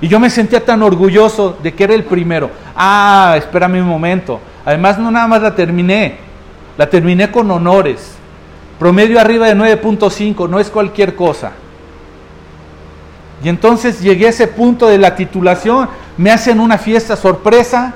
[0.00, 2.50] Y yo me sentía tan orgulloso de que era el primero.
[2.76, 4.40] Ah, espérame un momento.
[4.64, 6.16] Además, no nada más la terminé,
[6.76, 8.14] la terminé con honores.
[8.78, 11.52] Promedio arriba de 9.5, no es cualquier cosa.
[13.42, 17.94] Y entonces llegué a ese punto de la titulación, me hacen una fiesta sorpresa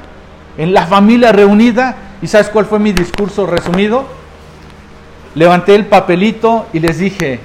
[0.56, 1.96] en la familia reunida.
[2.20, 4.17] ¿Y sabes cuál fue mi discurso resumido?
[5.38, 7.38] Levanté el papelito y les dije,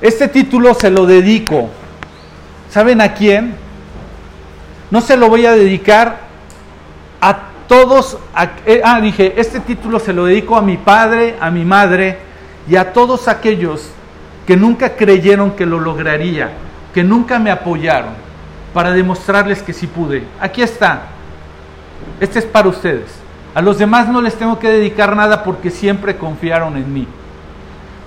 [0.00, 1.70] este título se lo dedico.
[2.70, 3.56] ¿Saben a quién?
[4.92, 6.20] No se lo voy a dedicar
[7.20, 7.36] a
[7.66, 8.18] todos,
[8.64, 12.18] eh, ah, dije, este título se lo dedico a mi padre, a mi madre
[12.70, 13.90] y a todos aquellos
[14.46, 16.52] que nunca creyeron que lo lograría,
[16.94, 18.14] que nunca me apoyaron,
[18.72, 20.22] para demostrarles que sí pude.
[20.40, 21.06] Aquí está.
[22.20, 23.25] Este es para ustedes.
[23.56, 27.08] A los demás no les tengo que dedicar nada porque siempre confiaron en mí.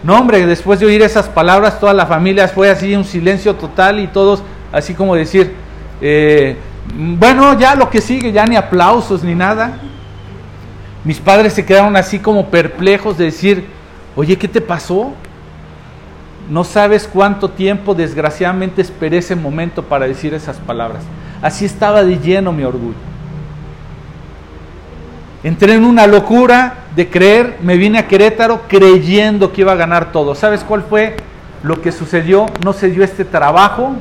[0.03, 3.99] No, hombre, después de oír esas palabras, toda la familia fue así, un silencio total
[3.99, 5.55] y todos así como decir,
[6.01, 6.55] eh,
[6.93, 9.79] bueno, ya lo que sigue, ya ni aplausos ni nada.
[11.03, 13.65] Mis padres se quedaron así como perplejos de decir,
[14.15, 15.13] oye, ¿qué te pasó?
[16.47, 21.01] No sabes cuánto tiempo desgraciadamente esperé ese momento para decir esas palabras.
[21.41, 23.09] Así estaba de lleno mi orgullo.
[25.43, 30.11] Entré en una locura de creer, me vine a Querétaro creyendo que iba a ganar
[30.11, 30.35] todo.
[30.35, 31.15] ¿Sabes cuál fue
[31.63, 32.45] lo que sucedió?
[32.63, 33.93] No se dio este trabajo.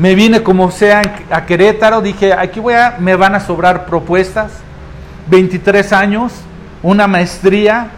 [0.00, 4.52] Me vine como sea a Querétaro, dije, aquí voy a, me van a sobrar propuestas.
[5.28, 6.32] 23 años,
[6.82, 7.88] una maestría,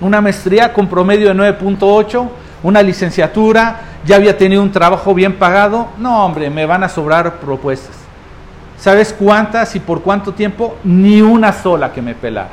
[0.00, 2.28] una maestría con promedio de 9.8
[2.62, 5.88] una licenciatura, ya había tenido un trabajo bien pagado.
[5.98, 8.01] No, hombre, me van a sobrar propuestas.
[8.82, 10.76] ¿Sabes cuántas y por cuánto tiempo?
[10.82, 12.50] Ni una sola que me pelara.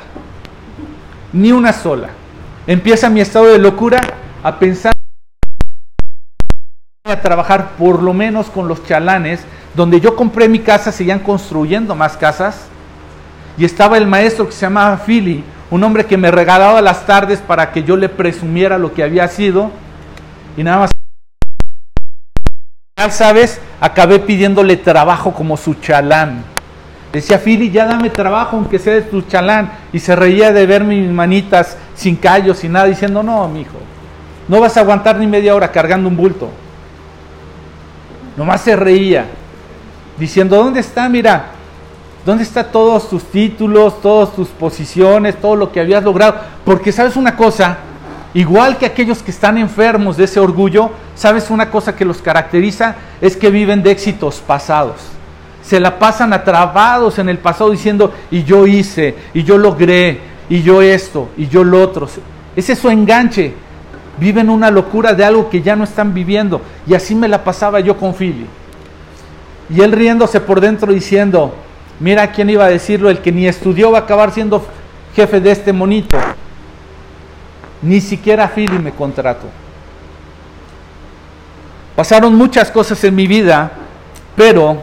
[1.32, 2.10] Ni una sola.
[2.68, 4.00] Empieza mi estado de locura
[4.40, 4.92] a pensar
[7.04, 9.40] a trabajar por lo menos con los chalanes,
[9.74, 12.68] donde yo compré mi casa, seguían construyendo más casas,
[13.58, 17.40] y estaba el maestro que se llamaba Philly, un hombre que me regalaba las tardes
[17.40, 19.72] para que yo le presumiera lo que había sido,
[20.56, 20.90] y nada más,
[23.08, 23.58] ¿sabes?
[23.80, 26.44] Acabé pidiéndole trabajo como su chalán.
[27.12, 29.72] Decía, Fili, ya dame trabajo, aunque sea de tu chalán.
[29.92, 33.78] Y se reía de ver mis manitas sin callos, sin nada, diciendo, no, mi hijo,
[34.48, 36.50] no vas a aguantar ni media hora cargando un bulto.
[38.36, 39.26] Nomás se reía,
[40.18, 41.08] diciendo, ¿dónde está?
[41.08, 41.46] Mira,
[42.24, 46.36] ¿dónde están todos tus títulos, todas tus posiciones, todo lo que habías logrado?
[46.64, 47.78] Porque sabes una cosa,
[48.32, 50.90] Igual que aquellos que están enfermos de ese orgullo,
[51.20, 52.94] ¿sabes una cosa que los caracteriza?
[53.20, 54.96] Es que viven de éxitos pasados.
[55.62, 60.18] Se la pasan atrapados en el pasado diciendo, y yo hice, y yo logré,
[60.48, 62.08] y yo esto, y yo lo otro.
[62.56, 63.52] Ese es su enganche.
[64.18, 66.62] Viven una locura de algo que ya no están viviendo.
[66.86, 68.46] Y así me la pasaba yo con Philly.
[69.68, 71.54] Y él riéndose por dentro diciendo,
[72.00, 74.64] mira quién iba a decirlo, el que ni estudió va a acabar siendo
[75.14, 76.16] jefe de este monito.
[77.82, 79.48] Ni siquiera Philly me contrató.
[82.00, 83.72] Pasaron muchas cosas en mi vida,
[84.34, 84.80] pero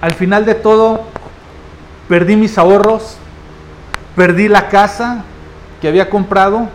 [0.00, 1.02] al final de todo
[2.08, 3.16] perdí mis ahorros,
[4.14, 5.24] perdí la casa
[5.80, 6.68] que había comprado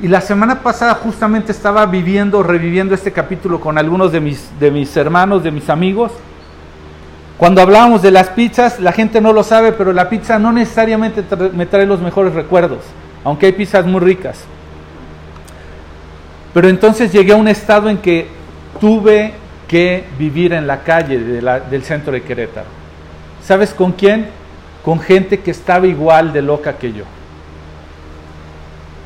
[0.00, 4.70] y la semana pasada justamente estaba viviendo, reviviendo este capítulo con algunos de mis, de
[4.70, 6.12] mis hermanos, de mis amigos
[7.38, 11.24] cuando hablábamos de las pizzas, la gente no lo sabe, pero la pizza no necesariamente
[11.54, 12.84] me trae los mejores recuerdos,
[13.24, 14.44] aunque hay pizzas muy ricas.
[16.54, 18.26] Pero entonces llegué a un estado en que
[18.80, 19.32] tuve
[19.68, 22.68] que vivir en la calle del centro de Querétaro.
[23.42, 24.28] ¿Sabes con quién?
[24.84, 27.04] Con gente que estaba igual de loca que yo.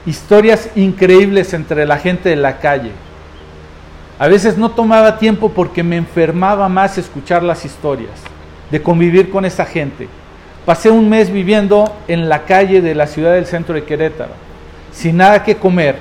[0.07, 2.92] Historias increíbles entre la gente de la calle
[4.18, 8.12] a veces no tomaba tiempo porque me enfermaba más escuchar las historias,
[8.70, 10.09] de convivir con esa gente.
[10.64, 14.32] Pasé un mes viviendo en la calle de la ciudad del centro de Querétaro,
[14.90, 15.97] sin nada que comer.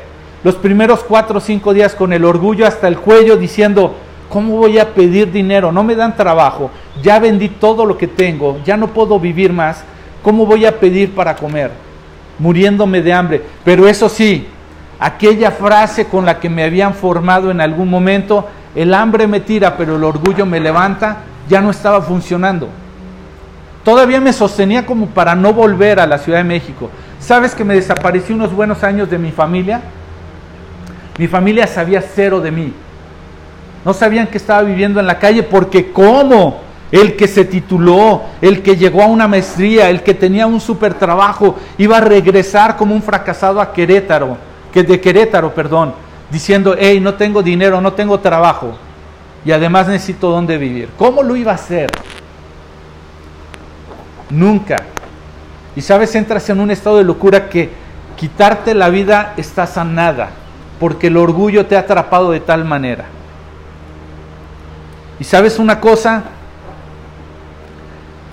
[0.46, 3.96] Los primeros cuatro o cinco días con el orgullo hasta el cuello diciendo,
[4.30, 5.72] ¿cómo voy a pedir dinero?
[5.72, 6.70] No me dan trabajo,
[7.02, 9.84] ya vendí todo lo que tengo, ya no puedo vivir más,
[10.22, 11.72] ¿cómo voy a pedir para comer?
[12.38, 13.42] Muriéndome de hambre.
[13.64, 14.46] Pero eso sí,
[15.00, 19.76] aquella frase con la que me habían formado en algún momento, el hambre me tira
[19.76, 22.70] pero el orgullo me levanta, ya no estaba funcionando.
[23.84, 26.92] Todavía me sostenía como para no volver a la Ciudad de México.
[27.20, 29.82] ¿Sabes que me desaparecí unos buenos años de mi familia?
[31.18, 32.74] Mi familia sabía cero de mí.
[33.84, 36.62] No sabían que estaba viviendo en la calle porque ¿cómo?
[36.92, 40.94] El que se tituló, el que llegó a una maestría, el que tenía un super
[40.94, 44.38] trabajo, iba a regresar como un fracasado a Querétaro
[44.76, 45.94] que de Querétaro, perdón,
[46.30, 48.76] diciendo, hey, no tengo dinero, no tengo trabajo
[49.46, 50.90] y además necesito dónde vivir.
[50.98, 51.90] ¿Cómo lo iba a hacer?
[54.30, 54.84] Nunca.
[55.78, 57.70] Y sabes, entras en un estado de locura que
[58.18, 60.32] quitarte la vida está sanada,
[60.86, 63.06] porque el orgullo te ha atrapado de tal manera.
[65.20, 66.26] Y sabes una cosa,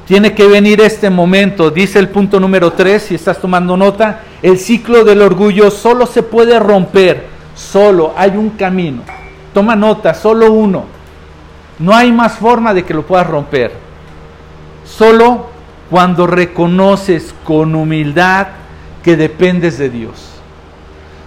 [0.07, 4.59] tiene que venir este momento, dice el punto número 3, si estás tomando nota, el
[4.59, 7.24] ciclo del orgullo solo se puede romper,
[7.55, 9.00] solo hay un camino.
[9.55, 10.84] Toma nota, solo uno.
[11.78, 13.72] No hay más forma de que lo puedas romper.
[14.84, 15.46] Solo
[15.88, 18.48] cuando reconoces con humildad
[19.03, 20.32] que dependes de Dios.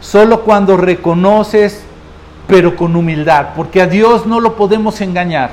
[0.05, 1.81] Solo cuando reconoces,
[2.47, 5.49] pero con humildad, porque a Dios no lo podemos engañar.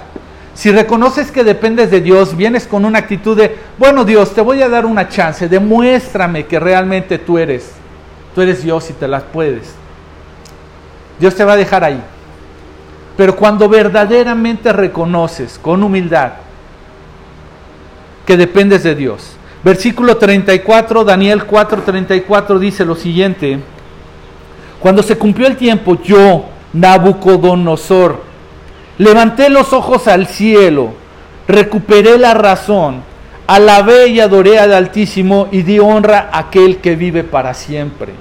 [0.53, 4.61] Si reconoces que dependes de Dios, vienes con una actitud de, bueno Dios, te voy
[4.61, 7.73] a dar una chance, demuéstrame que realmente tú eres,
[8.35, 9.75] tú eres Dios y te las puedes.
[11.19, 12.03] Dios te va a dejar ahí.
[13.17, 16.33] Pero cuando verdaderamente reconoces con humildad
[18.27, 19.33] que dependes de Dios.
[19.65, 23.59] Versículo 34, Daniel 4:34 dice lo siguiente.
[24.83, 28.21] Cuando se cumplió el tiempo, yo, Nabucodonosor,
[28.99, 30.91] levanté los ojos al cielo,
[31.47, 33.03] recuperé la razón,
[33.47, 38.13] alabé y adoré al Altísimo y di honra a aquel que vive para siempre.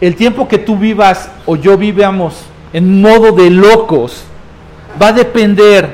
[0.00, 4.24] El tiempo que tú vivas o yo vivamos en modo de locos
[5.00, 5.88] va a depender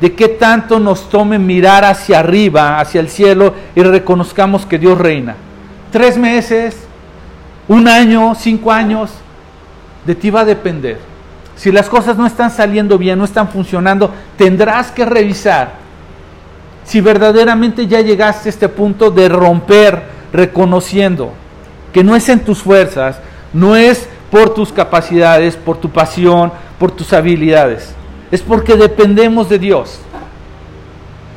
[0.00, 4.96] de qué tanto nos tome mirar hacia arriba, hacia el cielo y reconozcamos que Dios
[4.96, 5.34] reina.
[5.90, 6.84] Tres meses,
[7.68, 9.10] un año, cinco años,
[10.04, 10.98] de ti va a depender.
[11.56, 15.84] Si las cosas no están saliendo bien, no están funcionando, tendrás que revisar
[16.84, 20.02] si verdaderamente ya llegaste a este punto de romper
[20.32, 21.32] reconociendo
[21.92, 23.20] que no es en tus fuerzas,
[23.52, 27.94] no es por tus capacidades, por tu pasión, por tus habilidades.
[28.30, 30.00] Es porque dependemos de Dios.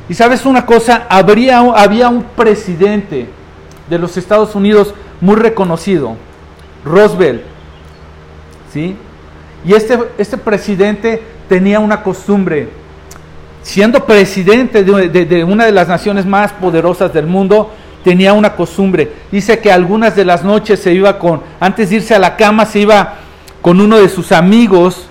[0.08, 3.28] Y sabes una cosa, habría, había un presidente
[3.88, 6.16] de los Estados Unidos muy reconocido,
[6.84, 7.42] Roosevelt,
[8.72, 8.96] ¿sí?
[9.64, 12.68] Y este, este presidente tenía una costumbre,
[13.62, 17.72] siendo presidente de, de, una de las naciones más poderosas del mundo,
[18.04, 19.12] tenía una costumbre.
[19.32, 22.64] Dice que algunas de las noches se iba con, antes de irse a la cama,
[22.64, 23.14] se iba
[23.60, 25.06] con uno de sus amigos,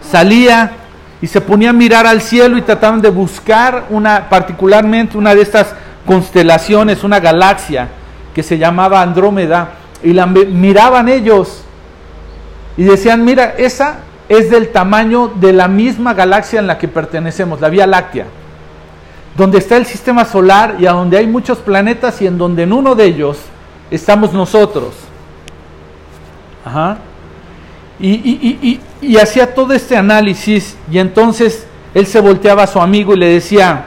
[0.00, 0.72] salía
[1.20, 5.42] y se ponía a mirar al cielo y trataban de buscar una, particularmente una de
[5.42, 5.74] estas
[6.06, 7.88] constelaciones, una galaxia
[8.34, 9.70] que se llamaba Andrómeda,
[10.02, 11.62] y la miraban ellos
[12.76, 17.60] y decían, mira, esa es del tamaño de la misma galaxia en la que pertenecemos,
[17.60, 18.26] la Vía Láctea,
[19.36, 22.72] donde está el sistema solar y a donde hay muchos planetas y en donde en
[22.72, 23.38] uno de ellos
[23.90, 24.94] estamos nosotros.
[26.64, 26.98] Ajá.
[27.98, 31.64] Y, y, y, y, hacía todo este análisis y entonces
[31.94, 33.84] él se volteaba a su amigo y le decía,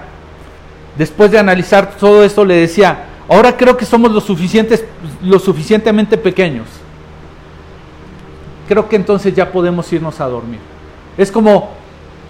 [0.98, 4.86] después de analizar todo esto, le decía, ahora creo que somos lo, suficientes,
[5.22, 6.68] lo suficientemente pequeños.
[8.68, 10.60] Creo que entonces ya podemos irnos a dormir.
[11.18, 11.70] Es como,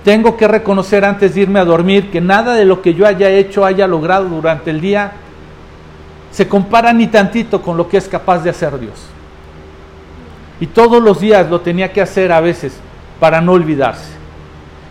[0.03, 3.29] tengo que reconocer antes de irme a dormir que nada de lo que yo haya
[3.29, 5.13] hecho, haya logrado durante el día,
[6.31, 9.07] se compara ni tantito con lo que es capaz de hacer Dios.
[10.59, 12.77] Y todos los días lo tenía que hacer a veces
[13.19, 14.17] para no olvidarse.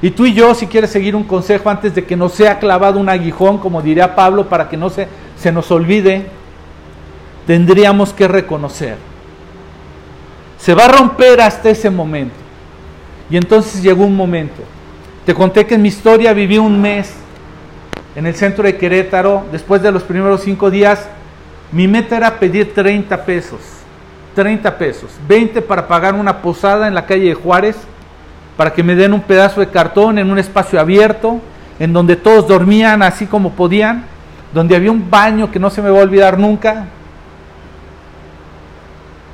[0.02, 3.00] Y tú y yo, si quieres seguir un consejo antes de que nos sea clavado
[3.00, 5.09] un aguijón, como diría Pablo, para que no se,
[5.39, 6.26] se nos olvide,
[7.47, 8.97] tendríamos que reconocer.
[10.59, 12.34] Se va a romper hasta ese momento.
[13.30, 14.62] Y entonces llegó un momento.
[15.24, 17.12] Te conté que en mi historia viví un mes
[18.14, 19.45] en el centro de Querétaro.
[19.53, 21.09] Después de los primeros cinco días,
[21.72, 23.76] mi meta era pedir 30 pesos
[24.37, 27.76] 30 pesos, 20 para pagar una posada en la calle de Juárez,
[28.57, 31.41] para que me den un pedazo de cartón en un espacio abierto,
[31.78, 34.05] en donde todos dormían así como podían,
[34.57, 36.86] donde había un baño que no se me va a olvidar nunca.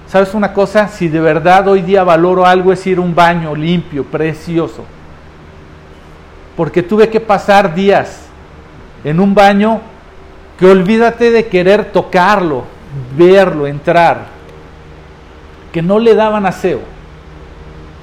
[0.09, 0.89] ¿Sabes una cosa?
[0.89, 4.85] Si de verdad hoy día valoro algo es ir a un baño limpio, precioso.
[6.57, 8.27] Porque tuve que pasar días
[9.05, 9.81] en un baño
[10.59, 12.65] que olvídate de querer tocarlo,
[13.17, 14.27] verlo, entrar
[15.71, 16.81] que no le daban aseo.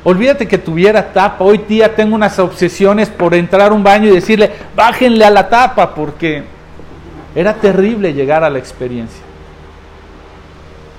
[0.05, 1.43] Olvídate que tuviera tapa.
[1.43, 5.49] Hoy día tengo unas obsesiones por entrar a un baño y decirle, bájenle a la
[5.49, 6.58] tapa, porque
[7.35, 9.21] era terrible llegar a la experiencia.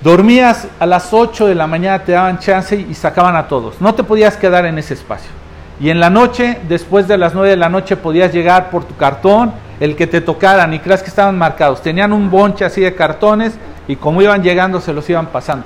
[0.02, 3.80] Dormías a las 8 de la mañana, te daban chance y sacaban a todos.
[3.80, 5.30] No te podías quedar en ese espacio.
[5.78, 8.96] Y en la noche, después de las 9 de la noche, podías llegar por tu
[8.96, 11.82] cartón, el que te tocaran, y creas que estaban marcados.
[11.82, 13.58] Tenían un bonche así de cartones
[13.88, 15.64] y como iban llegando se los iban pasando.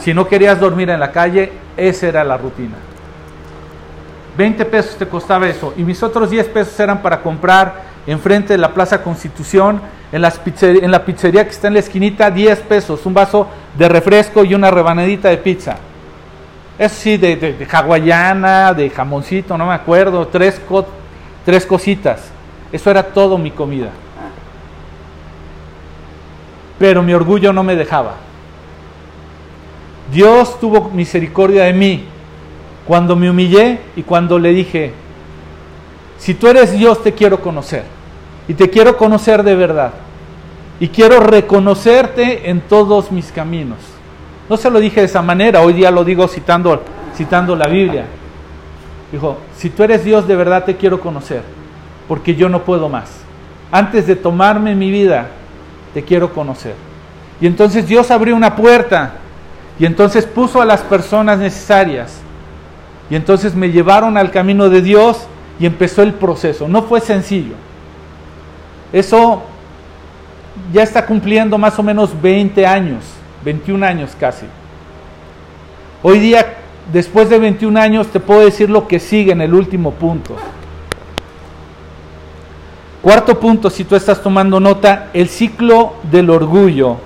[0.00, 2.76] Si no querías dormir en la calle, esa era la rutina.
[4.36, 5.74] 20 pesos te costaba eso.
[5.76, 9.80] Y mis otros 10 pesos eran para comprar enfrente de la Plaza Constitución,
[10.12, 13.48] en, la pizzería que está en la esquinita, 10 pesos, un vaso
[13.78, 15.76] de refresco y una rebanadita de pizza.
[16.78, 20.60] Eso sí, de, de, hawaiana, de jamoncito, no me acuerdo, tres,
[21.44, 22.30] tres cositas.
[22.72, 23.90] Eso era todo mi comida.
[26.78, 28.14] Pero mi orgullo no me dejaba.
[30.12, 32.04] Dios tuvo misericordia de mí
[32.86, 34.92] cuando me humillé y cuando le dije,
[36.22, 37.82] si tú eres Dios te quiero conocer
[38.46, 39.90] y te quiero conocer de verdad
[40.78, 43.78] y quiero reconocerte en todos mis caminos.
[44.48, 46.80] No se lo dije de esa manera, hoy día lo digo citando,
[47.16, 48.04] citando la Biblia.
[49.10, 51.42] Dijo, si tú eres Dios, de verdad te quiero conocer,
[52.06, 53.10] porque yo no puedo más.
[53.72, 55.26] Antes de tomarme mi vida,
[55.92, 56.76] te quiero conocer.
[57.40, 59.14] Y entonces Dios abrió una puerta
[59.76, 62.20] y entonces puso a las personas necesarias.
[63.10, 65.26] Y entonces me llevaron al camino de Dios
[65.58, 66.68] y empezó el proceso.
[66.68, 67.54] No fue sencillo.
[68.92, 69.42] Eso
[70.72, 73.04] ya está cumpliendo más o menos 20 años,
[73.44, 74.46] 21 años casi.
[76.02, 76.54] Hoy día,
[76.92, 80.36] después de 21 años, te puedo decir lo que sigue en el último punto.
[83.00, 86.98] Cuarto punto, si tú estás tomando nota, el ciclo del orgullo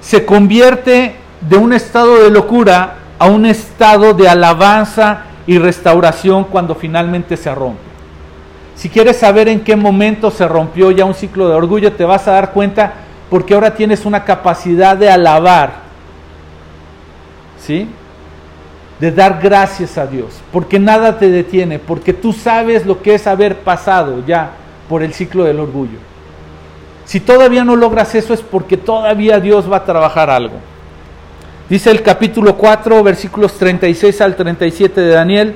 [0.00, 6.74] se convierte de un estado de locura a un estado de alabanza y restauración cuando
[6.74, 7.80] finalmente se rompe.
[8.74, 12.28] Si quieres saber en qué momento se rompió ya un ciclo de orgullo, te vas
[12.28, 12.92] a dar cuenta
[13.30, 15.72] porque ahora tienes una capacidad de alabar,
[17.58, 17.88] ¿sí?
[19.00, 23.26] De dar gracias a Dios, porque nada te detiene, porque tú sabes lo que es
[23.26, 24.50] haber pasado ya
[24.88, 25.98] por el ciclo del orgullo.
[27.06, 30.56] Si todavía no logras eso es porque todavía Dios va a trabajar algo.
[31.68, 35.54] Dice el capítulo 4, versículos 36 al 37 de Daniel,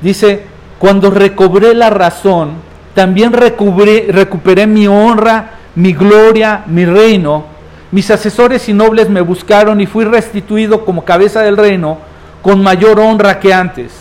[0.00, 0.44] dice,
[0.78, 2.52] cuando recobré la razón,
[2.94, 7.44] también recuperé mi honra, mi gloria, mi reino.
[7.90, 11.98] Mis asesores y nobles me buscaron y fui restituido como cabeza del reino
[12.40, 13.92] con mayor honra que antes.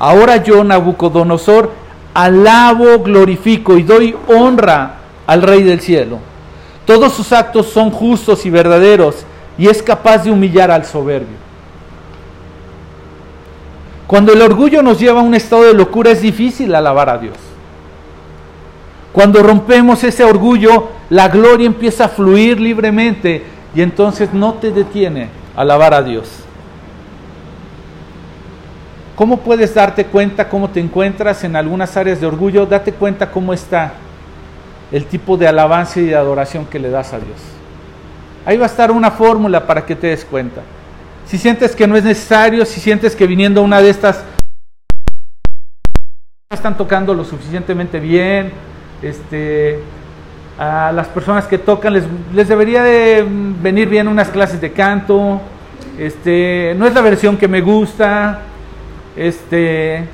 [0.00, 1.70] Ahora yo, Nabucodonosor,
[2.12, 6.18] alabo, glorifico y doy honra al Rey del cielo.
[6.84, 9.24] Todos sus actos son justos y verdaderos
[9.56, 11.44] y es capaz de humillar al soberbio.
[14.06, 17.36] Cuando el orgullo nos lleva a un estado de locura es difícil alabar a Dios.
[19.12, 23.44] Cuando rompemos ese orgullo, la gloria empieza a fluir libremente
[23.74, 26.28] y entonces no te detiene alabar a Dios.
[29.14, 32.66] ¿Cómo puedes darte cuenta cómo te encuentras en algunas áreas de orgullo?
[32.66, 33.92] Date cuenta cómo está
[34.90, 37.53] el tipo de alabanza y de adoración que le das a Dios.
[38.46, 40.60] Ahí va a estar una fórmula para que te des cuenta.
[41.26, 44.22] Si sientes que no es necesario, si sientes que viniendo una de estas
[46.50, 48.52] están tocando lo suficientemente bien,
[49.02, 49.80] este,
[50.58, 55.40] a las personas que tocan les, debería de venir bien unas clases de canto,
[55.98, 58.40] este, no es la versión que me gusta,
[59.16, 60.04] este,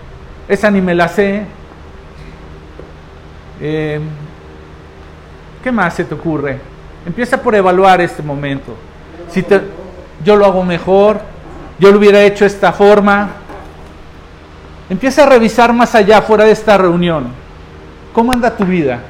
[0.48, 1.42] esa ni me la sé.
[3.60, 4.00] Eh,
[5.62, 6.69] ¿Qué más se te ocurre?
[7.06, 8.74] Empieza por evaluar este momento.
[9.30, 9.60] Si te,
[10.24, 11.20] yo lo hago mejor,
[11.78, 13.30] yo lo hubiera hecho esta forma.
[14.88, 17.28] Empieza a revisar más allá, fuera de esta reunión.
[18.12, 19.00] ¿Cómo anda tu vida?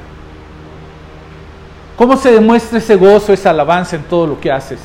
[1.97, 4.79] ¿Cómo se demuestra ese gozo, esa alabanza en todo lo que haces?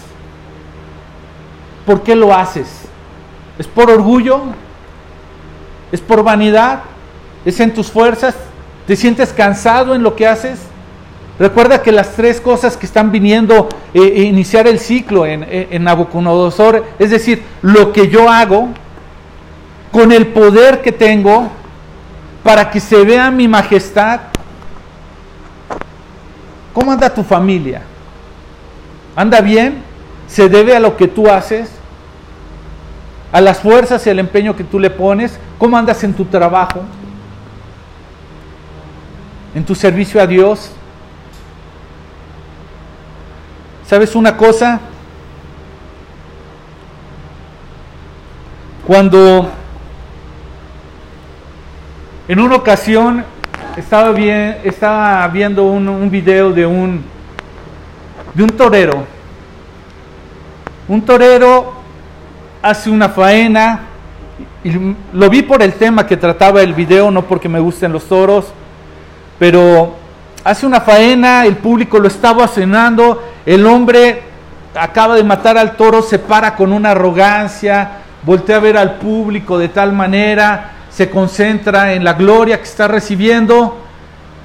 [1.84, 2.82] ¿Por qué lo haces?
[3.58, 4.40] ¿Es por orgullo?
[5.92, 6.80] ¿Es por vanidad?
[7.44, 8.34] ¿Es en tus fuerzas?
[8.86, 10.58] ¿Te sientes cansado en lo que haces?
[11.38, 15.84] Recuerda que las tres cosas que están viniendo a eh, iniciar el ciclo en, en
[15.84, 18.68] Nabucodonosor, es decir, lo que yo hago
[19.92, 21.50] con el poder que tengo
[22.42, 24.20] para que se vea mi majestad.
[26.72, 27.82] ¿Cómo anda tu familia?
[29.16, 29.82] ¿Anda bien?
[30.28, 31.70] ¿Se debe a lo que tú haces?
[33.32, 35.38] ¿A las fuerzas y al empeño que tú le pones?
[35.58, 36.82] ¿Cómo andas en tu trabajo?
[39.54, 40.70] ¿En tu servicio a Dios?
[43.88, 44.80] ¿Sabes una cosa?
[48.84, 49.48] Cuando
[52.26, 53.24] en una ocasión
[53.76, 57.04] estaba, bien, estaba viendo un, video de un,
[58.34, 59.04] de un torero.
[60.88, 61.74] Un torero
[62.62, 63.82] hace una faena,
[65.12, 68.46] lo vi por el tema que trataba el video, no porque me gusten los toros,
[69.38, 69.94] pero
[70.42, 74.22] hace una faena, el público lo estaba cenando el hombre
[74.74, 77.90] acaba de matar al toro, se para con una arrogancia,
[78.22, 82.88] voltea a ver al público de tal manera, se concentra en la gloria que está
[82.88, 83.78] recibiendo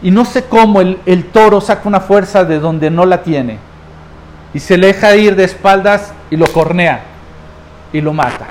[0.04, 3.58] y no sé cómo el, toro saca una fuerza de donde no la tiene
[4.54, 7.02] y se le deja ir de espaldas y lo cornea
[7.92, 8.48] y lo mata.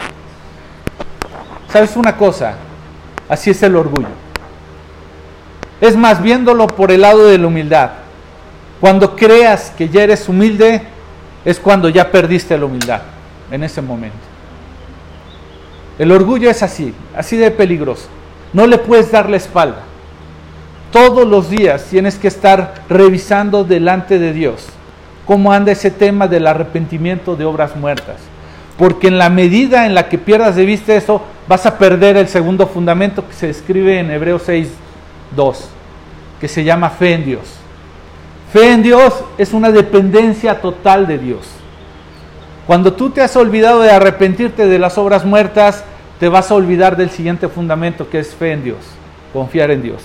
[1.72, 2.54] ¿Sabes una cosa?
[3.28, 4.08] Así es el orgullo.
[5.80, 7.90] Es más, viéndolo por el lado de la humildad.
[8.80, 10.82] Cuando creas que ya eres humilde,
[11.44, 13.02] es cuando ya perdiste la humildad,
[13.50, 14.16] en ese momento.
[15.98, 18.08] El orgullo es así, así de peligroso.
[18.52, 19.82] No le puedes dar la espalda.
[20.90, 24.66] Todos los días tienes que estar revisando delante de Dios
[25.26, 28.16] cómo anda ese tema del arrepentimiento de obras muertas.
[28.76, 32.28] porque en la medida en la que pierdas de vista eso, vas a perder el
[32.28, 34.68] segundo fundamento que se describe en Hebreos 6,
[35.36, 35.68] 2,
[36.40, 37.59] que se llama fe en Dios.
[38.52, 41.48] Fe en Dios es una dependencia total de Dios.
[42.66, 45.84] Cuando tú te has olvidado de arrepentirte de las obras muertas,
[46.18, 48.78] te vas a olvidar del siguiente fundamento que es fe en Dios,
[49.32, 50.02] confiar en Dios.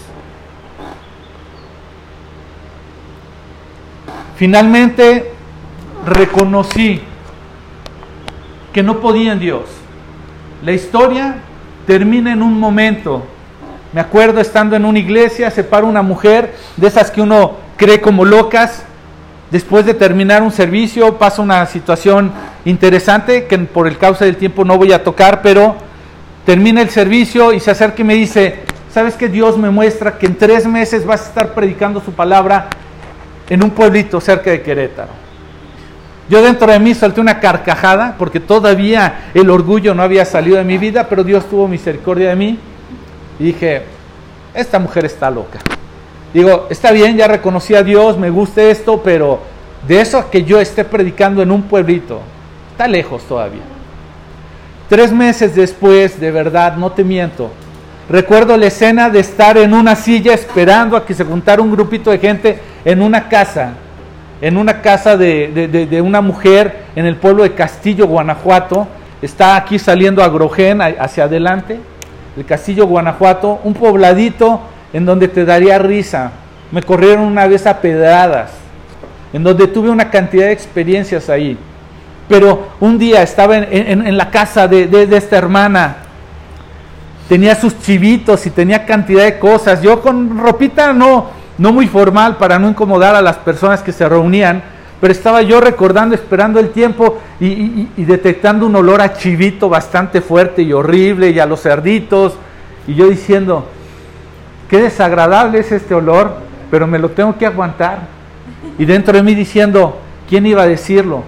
[4.36, 5.32] Finalmente,
[6.06, 7.02] reconocí
[8.74, 9.64] que no podía en Dios.
[10.64, 11.38] La historia
[11.88, 13.24] termina en un momento.
[13.91, 18.01] Me acuerdo estando en una iglesia, se para una mujer de esas que uno cree
[18.01, 18.84] como locas.
[19.51, 22.32] Después de terminar un servicio pasa una situación
[22.65, 25.76] interesante que por el causa del tiempo no voy a tocar, pero
[26.45, 30.26] termina el servicio y se acerca y me dice, ¿sabes que Dios me muestra que
[30.26, 32.67] en tres meses vas a estar predicando su palabra
[33.49, 35.26] en un pueblito cerca de Querétaro?
[36.28, 40.63] Yo dentro de mí solté una carcajada porque todavía el orgullo no había salido de
[40.63, 42.59] mi vida, pero Dios tuvo misericordia de mí
[43.39, 43.84] y dije,
[44.55, 45.59] esta mujer está loca.
[46.36, 49.40] Digo, está bien, ya reconocí a Dios, me gusta esto, pero
[49.88, 52.20] de eso que yo esté predicando en un pueblito,
[52.72, 53.62] está lejos todavía.
[54.90, 57.52] Tres meses después, de verdad, no te miento,
[58.10, 62.12] recuerdo la escena de estar en una silla esperando a que se juntara un grupito
[62.12, 63.76] de gente en una casa
[64.42, 68.90] en una casa de, una mujer en el pueblo de Castillo, Guanajuato.
[69.22, 70.26] Está aquí saliendo a
[71.00, 71.80] hacia adelante,
[72.36, 74.60] el Castillo, Guanajuato, un pobladito
[74.96, 76.32] en donde te daría risa.
[76.72, 78.52] Me corrieron una vez a pedradas,
[79.34, 81.58] en donde tuve una cantidad de experiencias ahí.
[82.30, 85.98] Pero un día estaba en, la casa de esta hermana,
[87.28, 89.82] tenía sus chivitos y tenía cantidad de cosas.
[89.82, 91.28] Yo con ropita no,
[91.58, 94.64] no muy formal para no incomodar a las personas que se reunían,
[95.02, 100.62] pero estaba yo recordando, esperando el tiempo y, detectando un olor a chivito bastante fuerte
[100.62, 102.38] y horrible y a los cerditos,
[102.88, 103.68] y yo diciendo,
[104.70, 106.38] qué desagradable es este olor,
[106.72, 107.99] pero me lo tengo que aguantar.
[108.78, 111.24] Y dentro de mí diciendo, ¿quién iba a decirlo?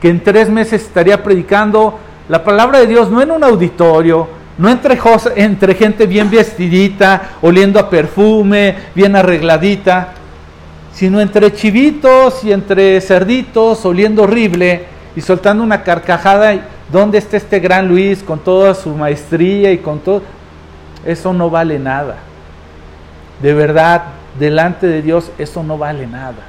[0.00, 1.98] Que en tres meses estaría predicando
[2.28, 4.98] la palabra de Dios, no en un auditorio, no entre,
[5.36, 10.14] entre gente bien vestidita, oliendo a perfume, bien arregladita,
[10.92, 14.84] sino entre chivitos y entre cerditos, oliendo horrible
[15.16, 16.54] y soltando una carcajada.
[16.90, 20.22] ¿Dónde está este gran Luis con toda su maestría y con todo?
[21.04, 22.16] Eso no vale nada.
[23.42, 24.04] De verdad,
[24.38, 26.42] delante de Dios, eso no vale nada.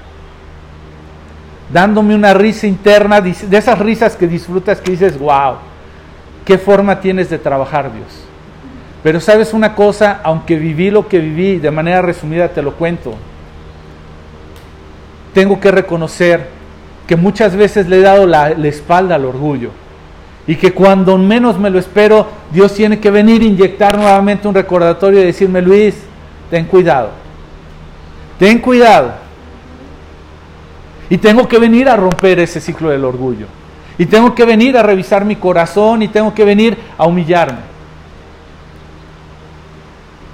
[1.72, 5.56] Dándome una risa interna, de esas risas que disfrutas que dices, wow
[6.45, 8.24] qué forma tienes de trabajar Dios.
[9.03, 13.16] Pero sabes una cosa, aunque viví lo que viví, de manera resumida te lo cuento,
[15.34, 16.47] tengo que reconocer
[17.08, 19.72] que muchas veces le he dado la, espalda al orgullo
[20.48, 24.54] y que cuando menos me lo espero, Dios tiene que venir a inyectar nuevamente un
[24.54, 25.96] recordatorio y decirme, Luis,
[26.52, 27.10] ten cuidado,
[28.38, 29.14] ten cuidado.
[31.10, 33.48] Y tengo que venir a romper ese ciclo del orgullo.
[33.98, 37.60] Y tengo que venir a revisar mi corazón y tengo que venir a humillarme.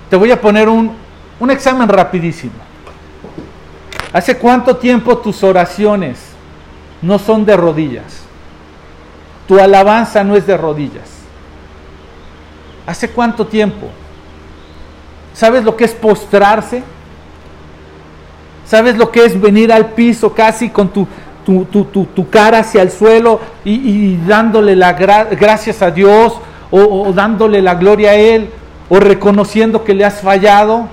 [0.10, 0.94] Te voy a poner un,
[1.40, 2.54] un examen rapidísimo.
[4.12, 6.20] ¿Hace cuánto tiempo tus oraciones
[7.02, 8.31] no son de rodillas?
[9.48, 11.10] Tu alabanza no es de rodillas.
[12.86, 13.88] ¿Hace cuánto tiempo?
[15.34, 16.84] ¿Sabes lo que es postrarse?
[18.66, 21.08] ¿Sabes lo que es venir al piso casi con tu
[21.46, 26.40] tu, tu, cara hacia el suelo y, dándole la gracias a Dios
[26.70, 28.50] o, dándole la gloria a Él
[28.90, 30.88] o reconociendo que le has fallado.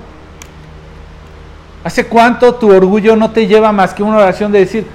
[1.84, 4.86] ¿Hace cuánto tu orgullo no te lleva más que una oración de decir,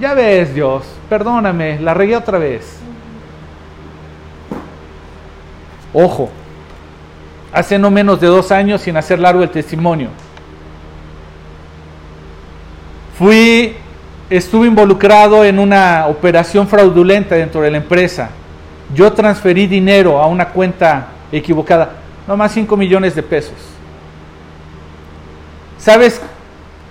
[0.00, 2.77] ya ves Dios, perdóname, la regué otra vez?
[5.92, 6.30] Ojo,
[7.52, 10.08] hace no menos de dos años, sin hacer largo el testimonio,
[13.18, 13.74] fui
[14.30, 18.30] estuve involucrado en una operación fraudulenta dentro de la empresa.
[18.94, 21.92] Yo transferí dinero a una cuenta equivocada,
[22.26, 23.54] no más 5 millones de pesos.
[25.78, 26.20] ¿Sabes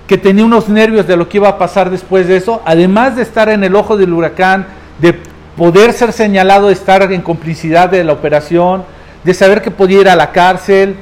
[0.08, 2.62] que tenía unos nervios de lo que iba a pasar después de eso?
[2.66, 4.68] Además de estar en el ojo del huracán,
[5.00, 5.20] de
[5.58, 8.86] poder ser señalado de estar en complicidad de la operación,
[9.24, 10.96] de saber que podía ir a la cárcel,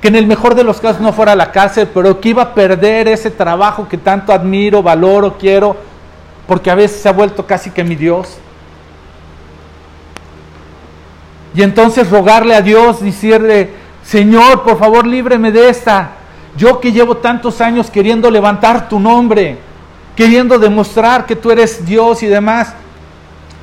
[0.00, 2.42] que en el mejor de los casos no fuera a la cárcel, pero que iba
[2.42, 5.76] a perder ese trabajo que tanto admiro, valoro, quiero,
[6.46, 8.38] porque a veces se ha vuelto casi que mi Dios.
[11.54, 13.70] Y entonces rogarle a Dios, decirle,
[14.04, 16.10] Señor, por favor, líbreme de esta.
[16.56, 19.58] Yo que llevo tantos años queriendo levantar tu nombre,
[20.14, 22.74] queriendo demostrar que tú eres Dios y demás.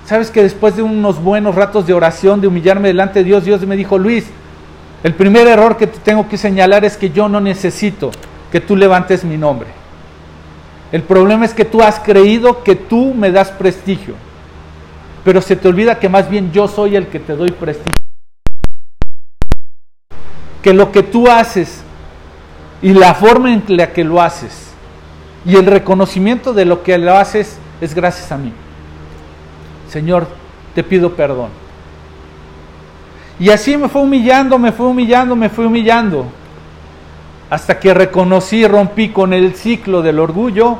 [0.05, 3.65] Sabes que después de unos buenos ratos de oración, de humillarme delante de Dios, Dios
[3.65, 4.25] me dijo, Luis,
[5.03, 8.11] el primer error que te tengo que señalar es que yo no necesito
[8.51, 9.67] que tú levantes mi nombre.
[10.91, 14.15] El problema es que tú has creído que tú me das prestigio,
[15.23, 17.93] pero se te olvida que más bien yo soy el que te doy prestigio.
[20.61, 21.81] Que lo que tú haces
[22.81, 24.71] y la forma en la que lo haces
[25.45, 28.53] y el reconocimiento de lo que lo haces es gracias a mí.
[29.93, 30.25] Señor,
[30.73, 31.49] te pido perdón.
[33.39, 36.25] Y así me fue humillando, me fue humillando, me fue humillando.
[37.51, 40.77] Hasta que reconocí, rompí con el ciclo del orgullo.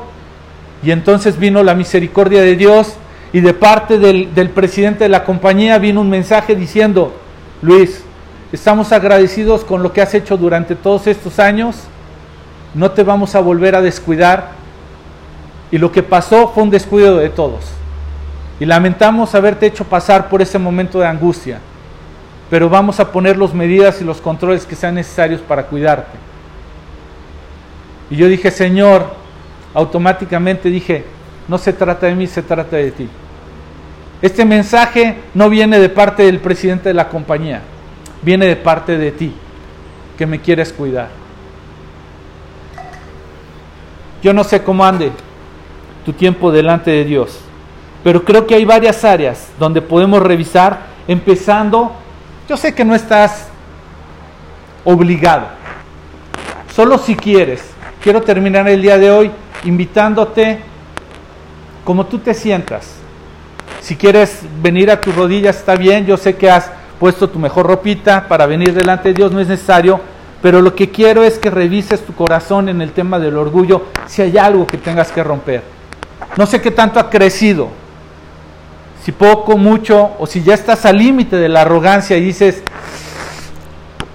[0.82, 2.96] Y entonces vino la misericordia de Dios.
[3.32, 7.14] Y de parte del, del presidente de la compañía vino un mensaje diciendo,
[7.62, 8.02] Luis,
[8.50, 11.76] estamos agradecidos con lo que has hecho durante todos estos años.
[12.74, 14.50] No te vamos a volver a descuidar.
[15.70, 17.74] Y lo que pasó fue un descuido de todos.
[18.60, 21.58] Y lamentamos haberte hecho pasar por ese momento de angustia,
[22.50, 26.16] pero vamos a poner las medidas y los controles que sean necesarios para cuidarte.
[28.10, 29.06] Y yo dije, Señor,
[29.72, 31.04] automáticamente dije,
[31.48, 33.08] no se trata de mí, se trata de ti.
[34.22, 37.60] Este mensaje no viene de parte del presidente de la compañía,
[38.22, 39.34] viene de parte de ti,
[40.16, 41.08] que me quieres cuidar.
[44.22, 45.12] Yo no sé cómo ande
[46.06, 47.40] tu tiempo delante de Dios.
[48.04, 51.92] Pero creo que hay varias áreas donde podemos revisar, empezando,
[52.46, 53.48] yo sé que no estás
[54.84, 55.46] obligado,
[56.74, 57.64] solo si quieres.
[58.02, 59.30] Quiero terminar el día de hoy
[59.64, 60.60] invitándote
[61.82, 62.92] como tú te sientas.
[63.80, 67.66] Si quieres venir a tus rodillas está bien, yo sé que has puesto tu mejor
[67.66, 69.98] ropita para venir delante de Dios, no es necesario,
[70.42, 74.20] pero lo que quiero es que revises tu corazón en el tema del orgullo, si
[74.20, 75.62] hay algo que tengas que romper.
[76.36, 77.70] No sé qué tanto ha crecido,
[79.04, 82.62] si poco, mucho, o si ya estás al límite de la arrogancia y dices,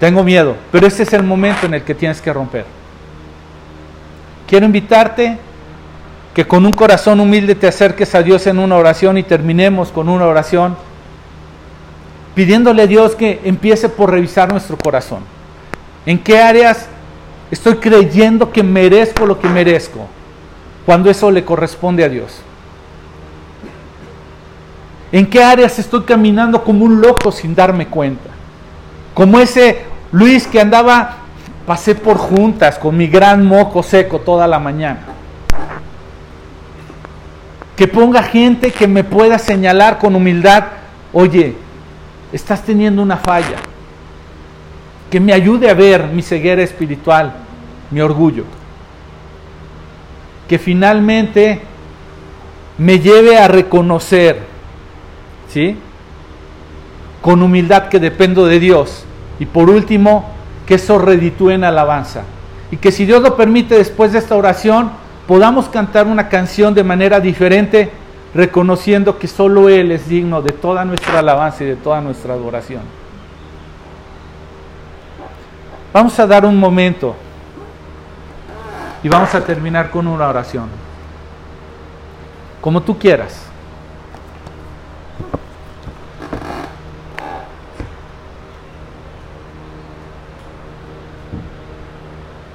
[0.00, 2.64] tengo miedo, pero ese es el momento en el que tienes que romper.
[4.48, 5.38] Quiero invitarte
[6.34, 10.08] que con un corazón humilde te acerques a Dios en una oración y terminemos con
[10.08, 10.76] una oración
[12.34, 15.20] pidiéndole a Dios que empiece por revisar nuestro corazón.
[16.04, 16.88] ¿En qué áreas
[17.52, 20.08] estoy creyendo que merezco lo que merezco?
[20.84, 22.42] Cuando eso le corresponde a Dios.
[25.12, 28.30] ¿En qué áreas estoy caminando como un loco sin darme cuenta?
[29.12, 29.82] Como ese
[30.12, 31.16] Luis que andaba,
[31.66, 35.00] pasé por juntas con mi gran moco seco toda la mañana.
[37.76, 40.64] Que ponga gente que me pueda señalar con humildad,
[41.12, 41.56] oye,
[42.32, 43.56] estás teniendo una falla.
[45.10, 47.32] Que me ayude a ver mi ceguera espiritual,
[47.90, 48.44] mi orgullo.
[50.48, 51.60] Que finalmente
[52.78, 54.49] me lleve a reconocer
[55.50, 55.76] ¿sí?
[57.20, 59.04] Con humildad que dependo de Dios.
[59.38, 60.30] Y por último,
[60.66, 62.22] que eso reditúe en alabanza.
[62.70, 64.90] Y que si Dios lo permite, después de esta oración,
[65.26, 67.90] podamos cantar una canción de manera diferente,
[68.34, 72.82] reconociendo que solo Él es digno de toda nuestra alabanza y de toda nuestra adoración.
[75.92, 77.16] Vamos a dar un momento
[79.02, 80.68] y vamos a terminar con una oración.
[82.60, 83.49] Como tú quieras.